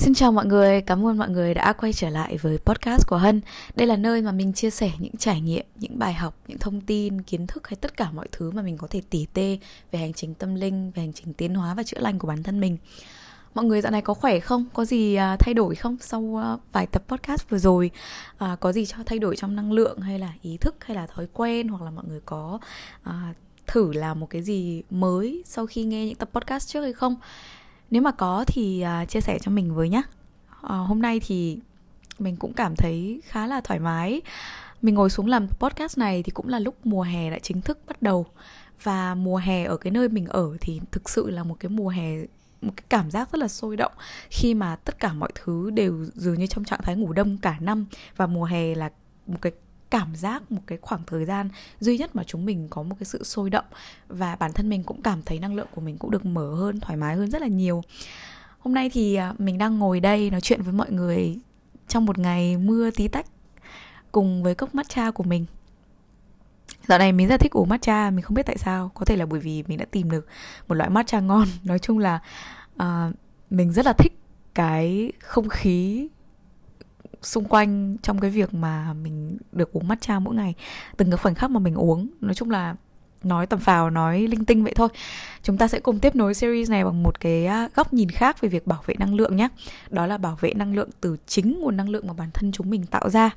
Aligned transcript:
Xin 0.00 0.14
chào 0.14 0.32
mọi 0.32 0.46
người, 0.46 0.80
cảm 0.80 1.06
ơn 1.06 1.18
mọi 1.18 1.28
người 1.28 1.54
đã 1.54 1.72
quay 1.72 1.92
trở 1.92 2.10
lại 2.10 2.36
với 2.36 2.58
podcast 2.58 3.06
của 3.06 3.16
Hân. 3.16 3.40
Đây 3.76 3.86
là 3.86 3.96
nơi 3.96 4.22
mà 4.22 4.32
mình 4.32 4.52
chia 4.52 4.70
sẻ 4.70 4.90
những 4.98 5.16
trải 5.16 5.40
nghiệm, 5.40 5.66
những 5.76 5.98
bài 5.98 6.14
học, 6.14 6.34
những 6.48 6.58
thông 6.58 6.80
tin, 6.80 7.22
kiến 7.22 7.46
thức 7.46 7.68
hay 7.68 7.76
tất 7.76 7.96
cả 7.96 8.10
mọi 8.10 8.28
thứ 8.32 8.50
mà 8.50 8.62
mình 8.62 8.76
có 8.76 8.86
thể 8.90 9.02
tỉ 9.10 9.26
tê 9.34 9.58
về 9.92 9.98
hành 9.98 10.12
trình 10.12 10.34
tâm 10.34 10.54
linh, 10.54 10.90
về 10.90 11.02
hành 11.02 11.12
trình 11.12 11.34
tiến 11.34 11.54
hóa 11.54 11.74
và 11.74 11.82
chữa 11.82 11.98
lành 12.00 12.18
của 12.18 12.28
bản 12.28 12.42
thân 12.42 12.60
mình. 12.60 12.76
Mọi 13.54 13.64
người 13.64 13.80
dạo 13.80 13.92
này 13.92 14.02
có 14.02 14.14
khỏe 14.14 14.40
không? 14.40 14.64
Có 14.74 14.84
gì 14.84 15.14
à, 15.14 15.36
thay 15.36 15.54
đổi 15.54 15.74
không 15.74 15.96
sau 16.00 16.40
à, 16.42 16.56
vài 16.72 16.86
tập 16.86 17.02
podcast 17.08 17.48
vừa 17.48 17.58
rồi? 17.58 17.90
À, 18.38 18.56
có 18.60 18.72
gì 18.72 18.86
cho 18.86 18.96
thay 19.06 19.18
đổi 19.18 19.36
trong 19.36 19.56
năng 19.56 19.72
lượng 19.72 20.00
hay 20.00 20.18
là 20.18 20.32
ý 20.42 20.56
thức 20.56 20.76
hay 20.80 20.96
là 20.96 21.06
thói 21.06 21.26
quen 21.32 21.68
hoặc 21.68 21.82
là 21.82 21.90
mọi 21.90 22.04
người 22.08 22.20
có 22.24 22.58
à, 23.02 23.34
thử 23.66 23.92
làm 23.92 24.20
một 24.20 24.26
cái 24.30 24.42
gì 24.42 24.82
mới 24.90 25.42
sau 25.46 25.66
khi 25.66 25.84
nghe 25.84 26.06
những 26.06 26.16
tập 26.16 26.30
podcast 26.32 26.68
trước 26.68 26.82
hay 26.82 26.92
không? 26.92 27.16
Nếu 27.90 28.02
mà 28.02 28.10
có 28.10 28.44
thì 28.46 28.84
uh, 29.02 29.08
chia 29.08 29.20
sẻ 29.20 29.38
cho 29.38 29.50
mình 29.50 29.74
với 29.74 29.88
nhé 29.88 30.02
uh, 30.64 30.70
à, 30.70 30.76
hôm 30.76 31.02
nay 31.02 31.20
thì 31.26 31.58
mình 32.18 32.36
cũng 32.36 32.52
cảm 32.52 32.76
thấy 32.76 33.20
khá 33.24 33.46
là 33.46 33.60
thoải 33.60 33.80
mái. 33.80 34.20
Mình 34.82 34.94
ngồi 34.94 35.10
xuống 35.10 35.26
làm 35.26 35.48
podcast 35.48 35.98
này 35.98 36.22
thì 36.22 36.30
cũng 36.30 36.48
là 36.48 36.58
lúc 36.58 36.74
mùa 36.84 37.02
hè 37.02 37.30
đã 37.30 37.38
chính 37.38 37.60
thức 37.60 37.78
bắt 37.86 38.02
đầu. 38.02 38.26
Và 38.82 39.14
mùa 39.14 39.36
hè 39.36 39.64
ở 39.64 39.76
cái 39.76 39.90
nơi 39.90 40.08
mình 40.08 40.26
ở 40.26 40.56
thì 40.60 40.80
thực 40.90 41.08
sự 41.08 41.30
là 41.30 41.44
một 41.44 41.56
cái 41.60 41.70
mùa 41.70 41.88
hè 41.88 42.18
một 42.62 42.72
cái 42.76 42.84
cảm 42.88 43.10
giác 43.10 43.32
rất 43.32 43.38
là 43.38 43.48
sôi 43.48 43.76
động. 43.76 43.92
Khi 44.30 44.54
mà 44.54 44.76
tất 44.76 44.98
cả 44.98 45.12
mọi 45.12 45.32
thứ 45.34 45.70
đều 45.70 46.06
dường 46.14 46.38
như 46.38 46.46
trong 46.46 46.64
trạng 46.64 46.82
thái 46.82 46.96
ngủ 46.96 47.12
đông 47.12 47.38
cả 47.38 47.56
năm 47.60 47.86
và 48.16 48.26
mùa 48.26 48.44
hè 48.44 48.74
là 48.74 48.90
một 49.26 49.38
cái 49.42 49.52
cảm 49.90 50.16
giác 50.16 50.52
một 50.52 50.60
cái 50.66 50.78
khoảng 50.82 51.00
thời 51.06 51.24
gian 51.24 51.48
duy 51.80 51.98
nhất 51.98 52.16
mà 52.16 52.24
chúng 52.24 52.44
mình 52.44 52.66
có 52.70 52.82
một 52.82 52.96
cái 52.98 53.04
sự 53.04 53.24
sôi 53.24 53.50
động 53.50 53.64
và 54.08 54.36
bản 54.36 54.52
thân 54.52 54.68
mình 54.68 54.82
cũng 54.82 55.02
cảm 55.02 55.22
thấy 55.22 55.38
năng 55.38 55.54
lượng 55.54 55.68
của 55.74 55.80
mình 55.80 55.98
cũng 55.98 56.10
được 56.10 56.26
mở 56.26 56.54
hơn 56.54 56.80
thoải 56.80 56.96
mái 56.96 57.16
hơn 57.16 57.30
rất 57.30 57.42
là 57.42 57.48
nhiều. 57.48 57.82
Hôm 58.58 58.74
nay 58.74 58.90
thì 58.92 59.14
à, 59.14 59.34
mình 59.38 59.58
đang 59.58 59.78
ngồi 59.78 60.00
đây 60.00 60.30
nói 60.30 60.40
chuyện 60.40 60.62
với 60.62 60.72
mọi 60.72 60.90
người 60.90 61.38
trong 61.88 62.06
một 62.06 62.18
ngày 62.18 62.56
mưa 62.56 62.90
tí 62.90 63.08
tách 63.08 63.26
cùng 64.12 64.42
với 64.42 64.54
cốc 64.54 64.74
matcha 64.74 65.10
của 65.10 65.24
mình. 65.24 65.46
Dạo 66.86 66.98
này 66.98 67.12
mình 67.12 67.28
rất 67.28 67.40
thích 67.40 67.56
uống 67.56 67.68
matcha, 67.68 68.10
mình 68.10 68.22
không 68.22 68.34
biết 68.34 68.46
tại 68.46 68.58
sao 68.58 68.90
Có 68.94 69.04
thể 69.04 69.16
là 69.16 69.26
bởi 69.26 69.40
vì 69.40 69.64
mình 69.66 69.78
đã 69.78 69.84
tìm 69.90 70.10
được 70.10 70.26
một 70.68 70.74
loại 70.74 70.90
matcha 70.90 71.20
ngon. 71.20 71.48
Nói 71.64 71.78
chung 71.78 71.98
là 71.98 72.20
uh, 72.82 73.14
mình 73.50 73.72
rất 73.72 73.86
là 73.86 73.92
thích 73.92 74.18
cái 74.54 75.12
không 75.18 75.48
khí 75.48 76.08
xung 77.22 77.44
quanh 77.44 77.96
trong 78.02 78.20
cái 78.20 78.30
việc 78.30 78.54
mà 78.54 78.92
mình 78.92 79.38
được 79.52 79.72
uống 79.72 79.88
matcha 79.88 80.18
mỗi 80.18 80.34
ngày, 80.34 80.54
từng 80.96 81.10
cái 81.10 81.18
khoảnh 81.18 81.34
khắc 81.34 81.50
mà 81.50 81.60
mình 81.60 81.74
uống. 81.74 82.08
Nói 82.20 82.34
chung 82.34 82.50
là 82.50 82.76
nói 83.22 83.46
tầm 83.46 83.60
phào, 83.60 83.90
nói 83.90 84.20
linh 84.20 84.44
tinh 84.44 84.64
vậy 84.64 84.72
thôi. 84.76 84.88
Chúng 85.42 85.58
ta 85.58 85.68
sẽ 85.68 85.80
cùng 85.80 85.98
tiếp 85.98 86.16
nối 86.16 86.34
series 86.34 86.70
này 86.70 86.84
bằng 86.84 87.02
một 87.02 87.20
cái 87.20 87.46
à, 87.46 87.68
góc 87.74 87.92
nhìn 87.92 88.08
khác 88.08 88.40
về 88.40 88.48
việc 88.48 88.66
bảo 88.66 88.82
vệ 88.86 88.94
năng 88.98 89.14
lượng 89.14 89.36
nhé. 89.36 89.48
Đó 89.90 90.06
là 90.06 90.18
bảo 90.18 90.38
vệ 90.40 90.54
năng 90.54 90.74
lượng 90.74 90.88
từ 91.00 91.16
chính 91.26 91.60
nguồn 91.60 91.76
năng 91.76 91.88
lượng 91.88 92.06
mà 92.06 92.12
bản 92.12 92.30
thân 92.34 92.52
chúng 92.52 92.70
mình 92.70 92.86
tạo 92.86 93.10
ra. 93.10 93.30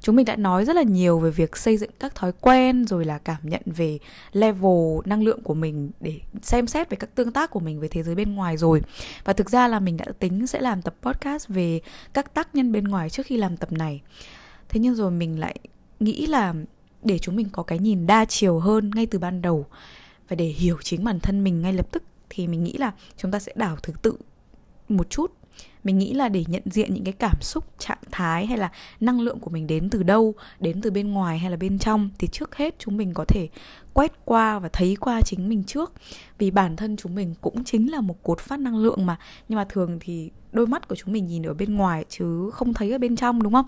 Chúng 0.00 0.16
mình 0.16 0.26
đã 0.26 0.36
nói 0.36 0.64
rất 0.64 0.76
là 0.76 0.82
nhiều 0.82 1.18
về 1.18 1.30
việc 1.30 1.56
xây 1.56 1.76
dựng 1.76 1.90
các 2.00 2.14
thói 2.14 2.32
quen, 2.40 2.86
rồi 2.86 3.04
là 3.04 3.18
cảm 3.18 3.38
nhận 3.42 3.62
về 3.66 3.98
level 4.32 4.98
năng 5.04 5.22
lượng 5.22 5.42
của 5.42 5.54
mình 5.54 5.90
để 6.00 6.20
xem 6.42 6.66
xét 6.66 6.90
về 6.90 6.96
các 6.96 7.14
tương 7.14 7.32
tác 7.32 7.50
của 7.50 7.60
mình 7.60 7.80
với 7.80 7.88
thế 7.88 8.02
giới 8.02 8.14
bên 8.14 8.34
ngoài 8.34 8.56
rồi. 8.56 8.82
Và 9.24 9.32
thực 9.32 9.50
ra 9.50 9.68
là 9.68 9.80
mình 9.80 9.96
đã 9.96 10.04
tính 10.18 10.46
sẽ 10.46 10.60
làm 10.60 10.82
tập 10.82 10.94
podcast 11.02 11.48
về 11.48 11.80
các 12.12 12.34
tác 12.34 12.54
nhân 12.54 12.72
bên 12.72 12.84
ngoài 12.84 13.10
trước 13.10 13.26
khi 13.26 13.36
làm 13.36 13.56
tập 13.56 13.72
này. 13.72 14.02
Thế 14.68 14.80
nhưng 14.80 14.94
rồi 14.94 15.10
mình 15.10 15.40
lại 15.40 15.56
nghĩ 16.00 16.26
là 16.26 16.54
để 17.04 17.18
chúng 17.18 17.36
mình 17.36 17.48
có 17.52 17.62
cái 17.62 17.78
nhìn 17.78 18.06
đa 18.06 18.24
chiều 18.24 18.58
hơn 18.58 18.90
ngay 18.94 19.06
từ 19.06 19.18
ban 19.18 19.42
đầu. 19.42 19.66
Và 20.28 20.36
để 20.36 20.46
hiểu 20.46 20.78
chính 20.82 21.04
bản 21.04 21.20
thân 21.20 21.44
mình 21.44 21.62
ngay 21.62 21.72
lập 21.72 21.92
tức 21.92 22.02
thì 22.30 22.46
mình 22.46 22.64
nghĩ 22.64 22.72
là 22.72 22.92
chúng 23.16 23.30
ta 23.30 23.38
sẽ 23.38 23.52
đảo 23.56 23.76
thứ 23.82 23.92
tự 24.02 24.16
một 24.88 25.10
chút. 25.10 25.32
Mình 25.84 25.98
nghĩ 25.98 26.12
là 26.12 26.28
để 26.28 26.44
nhận 26.48 26.62
diện 26.64 26.94
những 26.94 27.04
cái 27.04 27.12
cảm 27.12 27.36
xúc 27.40 27.64
trạng 27.78 27.98
thái 28.10 28.46
hay 28.46 28.58
là 28.58 28.70
năng 29.00 29.20
lượng 29.20 29.40
của 29.40 29.50
mình 29.50 29.66
đến 29.66 29.90
từ 29.90 30.02
đâu 30.02 30.34
đến 30.60 30.80
từ 30.80 30.90
bên 30.90 31.12
ngoài 31.12 31.38
hay 31.38 31.50
là 31.50 31.56
bên 31.56 31.78
trong 31.78 32.10
thì 32.18 32.28
trước 32.32 32.56
hết 32.56 32.74
chúng 32.78 32.96
mình 32.96 33.14
có 33.14 33.24
thể 33.24 33.48
quét 33.92 34.12
qua 34.24 34.58
và 34.58 34.68
thấy 34.72 34.96
qua 35.00 35.20
chính 35.20 35.48
mình 35.48 35.64
trước. 35.64 35.92
Vì 36.38 36.50
bản 36.50 36.76
thân 36.76 36.96
chúng 36.96 37.14
mình 37.14 37.34
cũng 37.40 37.64
chính 37.64 37.92
là 37.92 38.00
một 38.00 38.22
cột 38.22 38.40
phát 38.40 38.60
năng 38.60 38.76
lượng 38.76 39.06
mà. 39.06 39.18
Nhưng 39.48 39.56
mà 39.56 39.64
thường 39.64 39.98
thì 40.00 40.30
đôi 40.52 40.66
mắt 40.66 40.88
của 40.88 40.94
chúng 40.94 41.12
mình 41.12 41.26
nhìn 41.26 41.42
ở 41.42 41.54
bên 41.54 41.74
ngoài 41.74 42.04
chứ 42.08 42.50
không 42.50 42.74
thấy 42.74 42.92
ở 42.92 42.98
bên 42.98 43.16
trong 43.16 43.42
đúng 43.42 43.52
không? 43.52 43.66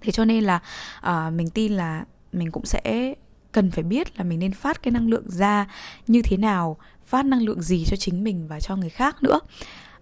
Thế 0.00 0.12
cho 0.12 0.24
nên 0.24 0.44
là 0.44 0.60
uh, 0.98 1.32
mình 1.32 1.50
tin 1.50 1.72
là 1.72 2.04
mình 2.38 2.50
cũng 2.50 2.64
sẽ 2.64 3.14
cần 3.52 3.70
phải 3.70 3.84
biết 3.84 4.18
là 4.18 4.24
mình 4.24 4.38
nên 4.38 4.52
phát 4.52 4.82
cái 4.82 4.92
năng 4.92 5.08
lượng 5.08 5.30
ra 5.30 5.66
như 6.06 6.22
thế 6.22 6.36
nào, 6.36 6.76
phát 7.04 7.24
năng 7.26 7.42
lượng 7.42 7.62
gì 7.62 7.84
cho 7.86 7.96
chính 7.96 8.24
mình 8.24 8.48
và 8.48 8.60
cho 8.60 8.76
người 8.76 8.90
khác 8.90 9.22
nữa. 9.22 9.40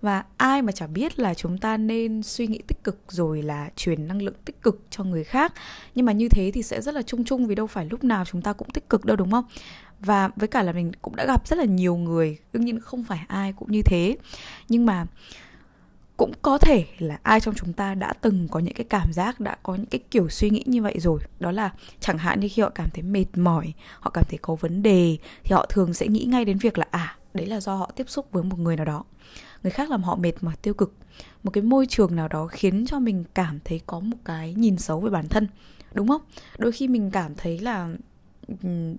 Và 0.01 0.25
ai 0.37 0.63
mà 0.63 0.73
chả 0.73 0.87
biết 0.87 1.19
là 1.19 1.35
chúng 1.35 1.59
ta 1.59 1.77
nên 1.77 2.23
suy 2.23 2.47
nghĩ 2.47 2.63
tích 2.67 2.85
cực 2.85 3.01
rồi 3.09 3.43
là 3.43 3.71
truyền 3.77 4.09
năng 4.09 4.23
lượng 4.23 4.35
tích 4.45 4.63
cực 4.63 4.83
cho 4.91 5.05
người 5.05 5.25
khác. 5.25 5.53
Nhưng 5.95 6.07
mà 6.07 6.13
như 6.13 6.29
thế 6.29 6.51
thì 6.55 6.63
sẽ 6.63 6.81
rất 6.81 6.95
là 6.95 7.03
chung 7.03 7.25
chung 7.25 7.47
vì 7.47 7.55
đâu 7.55 7.67
phải 7.67 7.87
lúc 7.91 8.05
nào 8.05 8.25
chúng 8.25 8.43
ta 8.43 8.53
cũng 8.53 8.71
tích 8.71 8.89
cực 8.89 9.05
đâu, 9.05 9.17
đúng 9.17 9.31
không? 9.31 9.45
Và 10.01 10.31
với 10.37 10.49
cả 10.49 10.63
là 10.63 10.73
mình 10.73 10.93
cũng 11.03 11.17
đã 11.17 11.27
gặp 11.27 11.49
rất 11.49 11.59
là 11.59 11.65
nhiều 11.65 11.97
người, 11.97 12.39
đương 12.53 12.65
nhiên 12.65 12.81
không 12.81 13.05
phải 13.05 13.21
ai 13.29 13.53
cũng 13.53 13.73
như 13.73 13.83
thế. 13.83 14.17
Nhưng 14.69 14.87
mà 14.87 15.07
cũng 16.17 16.33
có 16.43 16.59
thể 16.59 16.85
là 16.99 17.19
ai 17.23 17.41
trong 17.41 17.55
chúng 17.55 17.73
ta 17.73 17.95
đã 17.95 18.13
từng 18.21 18.49
có 18.49 18.61
những 18.61 18.75
cái 18.75 18.87
cảm 18.91 19.13
giác, 19.13 19.41
đã 19.41 19.57
có 19.63 19.75
những 19.75 19.87
cái 19.87 20.01
kiểu 20.11 20.29
suy 20.29 20.51
nghĩ 20.51 20.63
như 20.67 20.83
vậy 20.83 20.95
rồi. 20.99 21.21
Đó 21.41 21.53
là 21.53 21.71
chẳng 22.01 22.19
hạn 22.19 22.41
như 22.41 22.49
khi 22.53 22.63
họ 22.63 22.71
cảm 22.71 22.89
thấy 22.95 23.03
mệt 23.03 23.27
mỏi, 23.37 23.73
họ 24.01 24.11
cảm 24.11 24.25
thấy 24.29 24.39
có 24.43 24.55
vấn 24.55 24.83
đề, 24.83 25.17
thì 25.45 25.53
họ 25.53 25.67
thường 25.69 25.95
sẽ 25.95 26.07
nghĩ 26.07 26.25
ngay 26.25 26.45
đến 26.45 26.59
việc 26.59 26.79
là 26.79 26.87
à 26.91 27.17
đấy 27.37 27.47
là 27.47 27.61
do 27.61 27.75
họ 27.75 27.91
tiếp 27.97 28.11
xúc 28.11 28.27
với 28.33 28.43
một 28.43 28.59
người 28.59 28.77
nào 28.77 28.85
đó. 28.85 29.05
Người 29.63 29.71
khác 29.71 29.91
làm 29.91 30.03
họ 30.03 30.17
mệt 30.17 30.33
mỏi, 30.41 30.55
tiêu 30.63 30.75
cực. 30.75 30.93
Một 31.43 31.51
cái 31.51 31.63
môi 31.63 31.87
trường 31.87 32.17
nào 32.17 32.29
đó 32.29 32.47
khiến 32.47 32.87
cho 32.87 32.99
mình 32.99 33.25
cảm 33.35 33.59
thấy 33.65 33.81
có 33.87 34.01
một 34.01 34.17
cái 34.25 34.55
nhìn 34.55 34.79
xấu 34.79 35.01
về 35.01 35.11
bản 35.11 35.29
thân, 35.29 35.49
đúng 35.93 36.09
không? 36.09 36.23
Đôi 36.59 36.73
khi 36.73 36.89
mình 36.89 37.11
cảm 37.11 37.35
thấy 37.35 37.59
là 37.59 37.89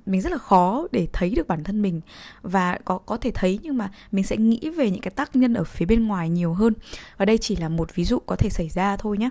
mình 0.06 0.22
rất 0.22 0.32
là 0.32 0.38
khó 0.38 0.88
để 0.92 1.08
thấy 1.14 1.30
được 1.30 1.48
bản 1.48 1.64
thân 1.64 1.82
mình. 1.82 2.02
Và 2.42 2.80
có 2.86 2.98
có 2.98 3.18
thể 3.18 3.32
thấy 3.34 3.60
nhưng 3.64 3.78
mà 3.78 3.92
mình 4.12 4.24
sẽ 4.24 4.38
nghĩ 4.38 4.70
về 4.70 4.92
những 4.92 5.02
cái 5.02 5.12
tác 5.12 5.36
nhân 5.36 5.54
ở 5.54 5.64
phía 5.64 5.86
bên 5.86 6.08
ngoài 6.08 6.30
nhiều 6.30 6.54
hơn. 6.54 6.74
Và 7.18 7.26
đây 7.26 7.38
chỉ 7.38 7.56
là 7.56 7.70
một 7.70 7.96
ví 7.96 8.04
dụ 8.04 8.20
có 8.20 8.36
thể 8.36 8.50
xảy 8.50 8.70
ra 8.70 8.98
thôi 8.98 9.18
nhé 9.18 9.30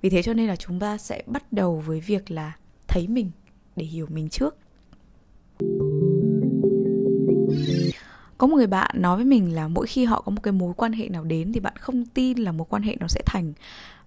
vì 0.00 0.10
thế 0.10 0.22
cho 0.22 0.34
nên 0.34 0.46
là 0.46 0.56
chúng 0.56 0.80
ta 0.80 0.98
sẽ 0.98 1.22
bắt 1.26 1.52
đầu 1.52 1.82
với 1.86 2.00
việc 2.00 2.30
là 2.30 2.52
thấy 2.88 3.08
mình 3.08 3.30
để 3.76 3.84
hiểu 3.84 4.06
mình 4.10 4.28
trước. 4.28 4.56
Có 8.38 8.46
một 8.46 8.56
người 8.56 8.66
bạn 8.66 8.90
nói 8.98 9.16
với 9.16 9.24
mình 9.24 9.54
là 9.54 9.68
mỗi 9.68 9.86
khi 9.86 10.04
họ 10.04 10.20
có 10.20 10.30
một 10.30 10.42
cái 10.42 10.52
mối 10.52 10.74
quan 10.76 10.92
hệ 10.92 11.08
nào 11.08 11.24
đến 11.24 11.52
thì 11.52 11.60
bạn 11.60 11.76
không 11.80 12.04
tin 12.04 12.38
là 12.38 12.52
mối 12.52 12.66
quan 12.70 12.82
hệ 12.82 12.96
nó 13.00 13.08
sẽ 13.08 13.20
thành. 13.26 13.52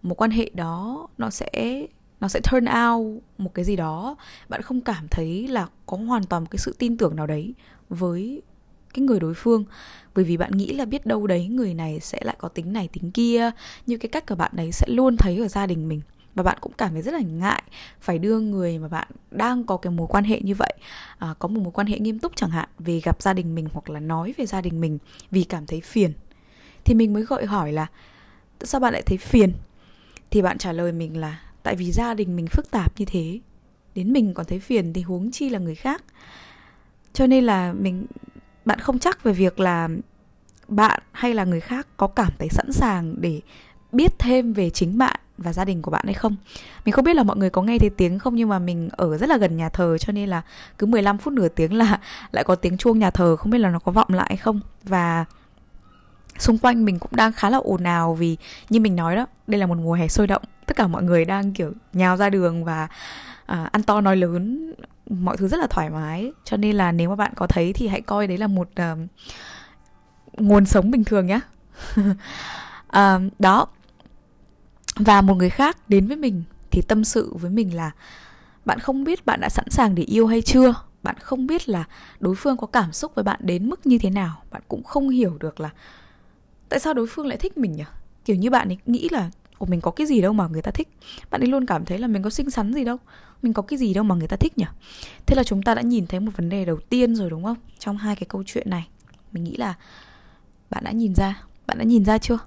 Một 0.02 0.22
quan 0.22 0.32
hệ 0.32 0.50
đó 0.54 1.08
nó 1.18 1.30
sẽ 1.30 1.86
nó 2.20 2.28
sẽ 2.28 2.40
turn 2.52 2.66
out 2.66 3.24
một 3.38 3.54
cái 3.54 3.66
gì 3.66 3.76
đó. 3.76 4.16
Bạn 4.50 4.62
không 4.62 4.82
cảm 4.82 5.08
thấy 5.08 5.48
là 5.48 5.68
có 5.86 5.98
hoàn 5.98 6.24
toàn 6.24 6.44
một 6.44 6.48
cái 6.52 6.60
sự 6.60 6.76
tin 6.80 6.98
tưởng 6.98 7.16
nào 7.16 7.28
đấy 7.28 7.54
với 7.90 8.42
cái 8.94 9.06
người 9.06 9.20
đối 9.20 9.34
phương. 9.34 9.66
Bởi 10.16 10.26
vì 10.26 10.38
bạn 10.38 10.52
nghĩ 10.52 10.74
là 10.74 10.86
biết 10.86 11.06
đâu 11.06 11.28
đấy 11.28 11.48
người 11.48 11.74
này 11.74 12.00
sẽ 12.00 12.20
lại 12.24 12.36
có 12.40 12.48
tính 12.48 12.74
này 12.74 12.90
tính 12.94 13.12
kia. 13.12 13.52
Như 13.86 13.98
cái 13.98 14.10
cách 14.10 14.28
của 14.28 14.36
bạn 14.36 14.52
đấy 14.54 14.72
sẽ 14.72 14.88
luôn 14.90 15.18
thấy 15.18 15.38
ở 15.38 15.48
gia 15.48 15.66
đình 15.66 15.88
mình. 15.88 16.02
Và 16.36 16.44
bạn 16.44 16.58
cũng 16.62 16.72
cảm 16.78 16.94
thấy 16.94 17.02
rất 17.02 17.14
là 17.14 17.20
ngại 17.20 17.64
phải 18.02 18.20
đưa 18.20 18.40
người 18.40 18.80
mà 18.80 18.88
bạn 18.88 19.08
đang 19.32 19.64
có 19.64 19.78
cái 19.78 19.92
mối 19.92 20.08
quan 20.08 20.24
hệ 20.24 20.42
như 20.42 20.56
vậy 20.56 20.74
à, 21.18 21.34
có 21.40 21.48
một 21.48 21.62
mối 21.62 21.72
quan 21.72 21.88
hệ 21.88 22.00
nghiêm 22.00 22.20
túc 22.20 22.36
chẳng 22.36 22.50
hạn 22.50 22.70
về 22.80 23.00
gặp 23.04 23.22
gia 23.22 23.34
đình 23.34 23.56
mình 23.56 23.68
hoặc 23.74 23.90
là 23.90 24.00
nói 24.00 24.34
về 24.38 24.46
gia 24.46 24.62
đình 24.62 24.82
mình 24.82 24.98
vì 25.32 25.44
cảm 25.44 25.66
thấy 25.66 25.82
phiền. 25.82 26.14
Thì 26.86 26.96
mình 26.96 27.14
mới 27.14 27.24
gọi 27.24 27.46
hỏi 27.46 27.72
là 27.72 27.88
tại 28.60 28.68
sao 28.68 28.82
bạn 28.82 28.94
lại 28.94 29.02
thấy 29.06 29.18
phiền? 29.18 29.54
Thì 30.32 30.42
bạn 30.42 30.58
trả 30.58 30.72
lời 30.72 30.92
mình 30.92 31.18
là 31.18 31.40
tại 31.64 31.76
vì 31.76 31.92
gia 31.92 32.14
đình 32.14 32.36
mình 32.36 32.48
phức 32.48 32.72
tạp 32.72 33.00
như 33.00 33.06
thế, 33.06 33.40
đến 33.96 34.14
mình 34.14 34.34
còn 34.34 34.46
thấy 34.46 34.60
phiền 34.60 34.94
thì 34.94 35.02
huống 35.02 35.32
chi 35.32 35.50
là 35.50 35.60
người 35.60 35.76
khác. 35.76 36.04
Cho 37.14 37.28
nên 37.28 37.44
là 37.44 37.74
mình, 37.74 38.06
bạn 38.66 38.80
không 38.80 39.00
chắc 39.00 39.24
về 39.24 39.34
việc 39.34 39.60
là 39.60 39.90
bạn 40.68 41.02
hay 41.12 41.34
là 41.34 41.44
người 41.44 41.60
khác 41.60 41.88
có 41.98 42.08
cảm 42.08 42.32
thấy 42.40 42.50
sẵn 42.50 42.72
sàng 42.72 43.16
để 43.22 43.42
biết 43.92 44.20
thêm 44.20 44.54
về 44.54 44.70
chính 44.70 44.98
bạn 44.98 45.20
và 45.38 45.54
gia 45.54 45.66
đình 45.66 45.82
của 45.82 45.92
bạn 45.92 46.06
hay 46.06 46.14
không. 46.14 46.36
Mình 46.86 46.94
không 46.94 47.06
biết 47.06 47.16
là 47.16 47.24
mọi 47.24 47.38
người 47.38 47.50
có 47.50 47.62
nghe 47.62 47.80
thấy 47.80 47.90
tiếng 47.90 48.20
không 48.20 48.36
Nhưng 48.36 48.50
mà 48.50 48.60
mình 48.60 48.90
ở 48.92 49.18
rất 49.18 49.30
là 49.30 49.38
gần 49.38 49.58
nhà 49.58 49.70
thờ 49.70 49.98
Cho 49.98 50.14
nên 50.14 50.30
là 50.30 50.42
cứ 50.78 50.86
15 50.86 51.18
phút 51.18 51.34
nửa 51.34 51.48
tiếng 51.48 51.74
là 51.74 52.00
Lại 52.32 52.44
có 52.44 52.56
tiếng 52.56 52.78
chuông 52.78 53.00
nhà 53.00 53.12
thờ, 53.12 53.36
Không 53.36 53.52
biết 53.52 53.58
là 53.58 53.70
nó 53.70 53.80
có 53.80 53.92
vọng 53.92 54.08
lại 54.10 54.26
hay 54.30 54.38
không. 54.38 54.60
Và 54.84 55.26
xung 56.40 56.58
quanh 56.58 56.86
mình 56.86 57.00
cũng 57.00 57.12
đang 57.16 57.32
khá 57.32 57.50
là 57.50 57.58
ồn 57.58 57.84
ào 57.84 58.14
Vì 58.14 58.38
như 58.70 58.80
mình 58.80 58.96
nói 58.96 59.16
đó 59.16 59.26
Đây 59.48 59.60
là 59.60 59.66
một 59.66 59.78
mùa 59.78 59.94
hè 59.94 60.08
sôi 60.08 60.28
động. 60.28 60.42
Tất 60.66 60.78
cả 60.78 60.88
mọi 60.88 61.04
người 61.04 61.26
đang 61.26 61.54
kiểu 61.54 61.72
nhào 61.94 62.18
ra 62.18 62.30
đường 62.30 62.66
Và 62.66 62.88
à, 63.46 63.70
ăn 63.72 63.84
to 63.84 64.02
nói 64.02 64.18
lớn. 64.18 64.74
Mọi 65.10 65.38
thứ 65.38 65.48
rất 65.48 65.58
là 65.58 65.68
thoải 65.68 65.90
mái. 65.90 66.32
Cho 66.44 66.58
nên 66.58 66.76
là 66.76 66.92
nếu 66.92 67.10
mà 67.10 67.16
bạn 67.16 67.32
có 67.36 67.48
thấy 67.48 67.74
Thì 67.74 67.88
hãy 67.88 68.02
coi 68.02 68.28
đấy 68.28 68.38
là 68.38 68.48
một 68.48 68.70
uh, 68.82 68.98
nguồn 70.38 70.66
sống 70.66 70.92
bình 70.92 71.04
thường 71.04 71.28
nhé 71.28 71.40
uh, 72.00 72.06
ờ, 72.88 73.22
Đó. 73.40 73.68
Và 74.96 75.22
một 75.22 75.34
người 75.34 75.50
khác 75.50 75.90
đến 75.90 76.08
với 76.08 76.18
mình 76.18 76.44
thì 76.72 76.82
tâm 76.82 77.04
sự 77.04 77.34
với 77.34 77.52
mình 77.52 77.76
là 77.76 77.92
bạn 78.66 78.80
không 78.80 79.04
biết 79.04 79.26
bạn 79.26 79.42
đã 79.42 79.50
sẵn 79.50 79.70
sàng 79.70 79.96
để 79.96 80.04
yêu 80.04 80.28
hay 80.28 80.42
chưa? 80.42 80.74
Bạn 81.04 81.16
không 81.22 81.48
biết 81.48 81.70
là 81.70 81.84
đối 82.20 82.36
phương 82.36 82.58
có 82.58 82.68
cảm 82.68 82.94
xúc 82.94 83.16
với 83.16 83.24
bạn 83.24 83.40
đến 83.44 83.70
mức 83.70 83.88
như 83.88 83.98
thế 83.98 84.10
nào? 84.10 84.42
Bạn 84.52 84.62
cũng 84.68 84.84
không 84.84 85.10
hiểu 85.10 85.38
được 85.40 85.60
là 85.60 85.70
tại 86.70 86.80
sao 86.80 86.94
đối 86.94 87.08
phương 87.08 87.28
lại 87.28 87.38
thích 87.38 87.58
mình 87.58 87.72
nhỉ? 87.72 87.84
Kiểu 88.26 88.36
như 88.36 88.50
bạn 88.50 88.68
ấy 88.68 88.78
nghĩ 88.86 89.10
là 89.10 89.30
Ồ 89.60 89.66
mình 89.66 89.82
có 89.82 89.92
cái 89.92 90.08
gì 90.08 90.22
đâu 90.22 90.34
mà 90.34 90.48
người 90.48 90.62
ta 90.62 90.72
thích. 90.72 90.88
Bạn 91.30 91.42
ấy 91.42 91.48
luôn 91.48 91.66
cảm 91.66 91.86
thấy 91.86 91.98
là 91.98 92.08
mình 92.08 92.24
có 92.24 92.30
xinh 92.30 92.50
xắn 92.50 92.74
gì 92.74 92.84
đâu. 92.84 92.98
Mình 93.42 93.54
có 93.54 93.62
cái 93.62 93.80
gì 93.80 93.94
đâu 93.94 94.04
mà 94.04 94.16
người 94.16 94.28
ta 94.28 94.38
thích 94.38 94.58
nhỉ? 94.58 94.66
Thế 95.26 95.36
là 95.36 95.44
chúng 95.44 95.64
ta 95.64 95.76
đã 95.76 95.82
nhìn 95.82 96.08
thấy 96.08 96.20
một 96.20 96.32
vấn 96.38 96.50
đề 96.50 96.66
đầu 96.66 96.80
tiên 96.90 97.16
rồi 97.16 97.30
đúng 97.30 97.44
không? 97.44 97.58
Trong 97.80 97.98
hai 97.98 98.16
cái 98.16 98.26
câu 98.30 98.44
chuyện 98.46 98.70
này 98.70 98.88
Mình 99.32 99.44
nghĩ 99.44 99.56
là 99.58 99.74
bạn 100.70 100.84
đã 100.84 100.92
nhìn 100.92 101.16
ra. 101.16 101.44
Bạn 101.68 101.78
đã 101.78 101.84
nhìn 101.84 102.06
ra 102.06 102.18
chưa? 102.18 102.38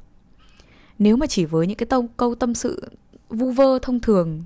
Nếu 0.99 1.17
mà 1.17 1.27
chỉ 1.27 1.45
với 1.45 1.67
những 1.67 1.77
cái 1.77 1.87
tông, 1.87 2.09
câu 2.17 2.35
tâm 2.35 2.55
sự 2.55 2.89
vu 3.29 3.51
vơ 3.51 3.79
thông 3.83 4.01
thường 4.01 4.43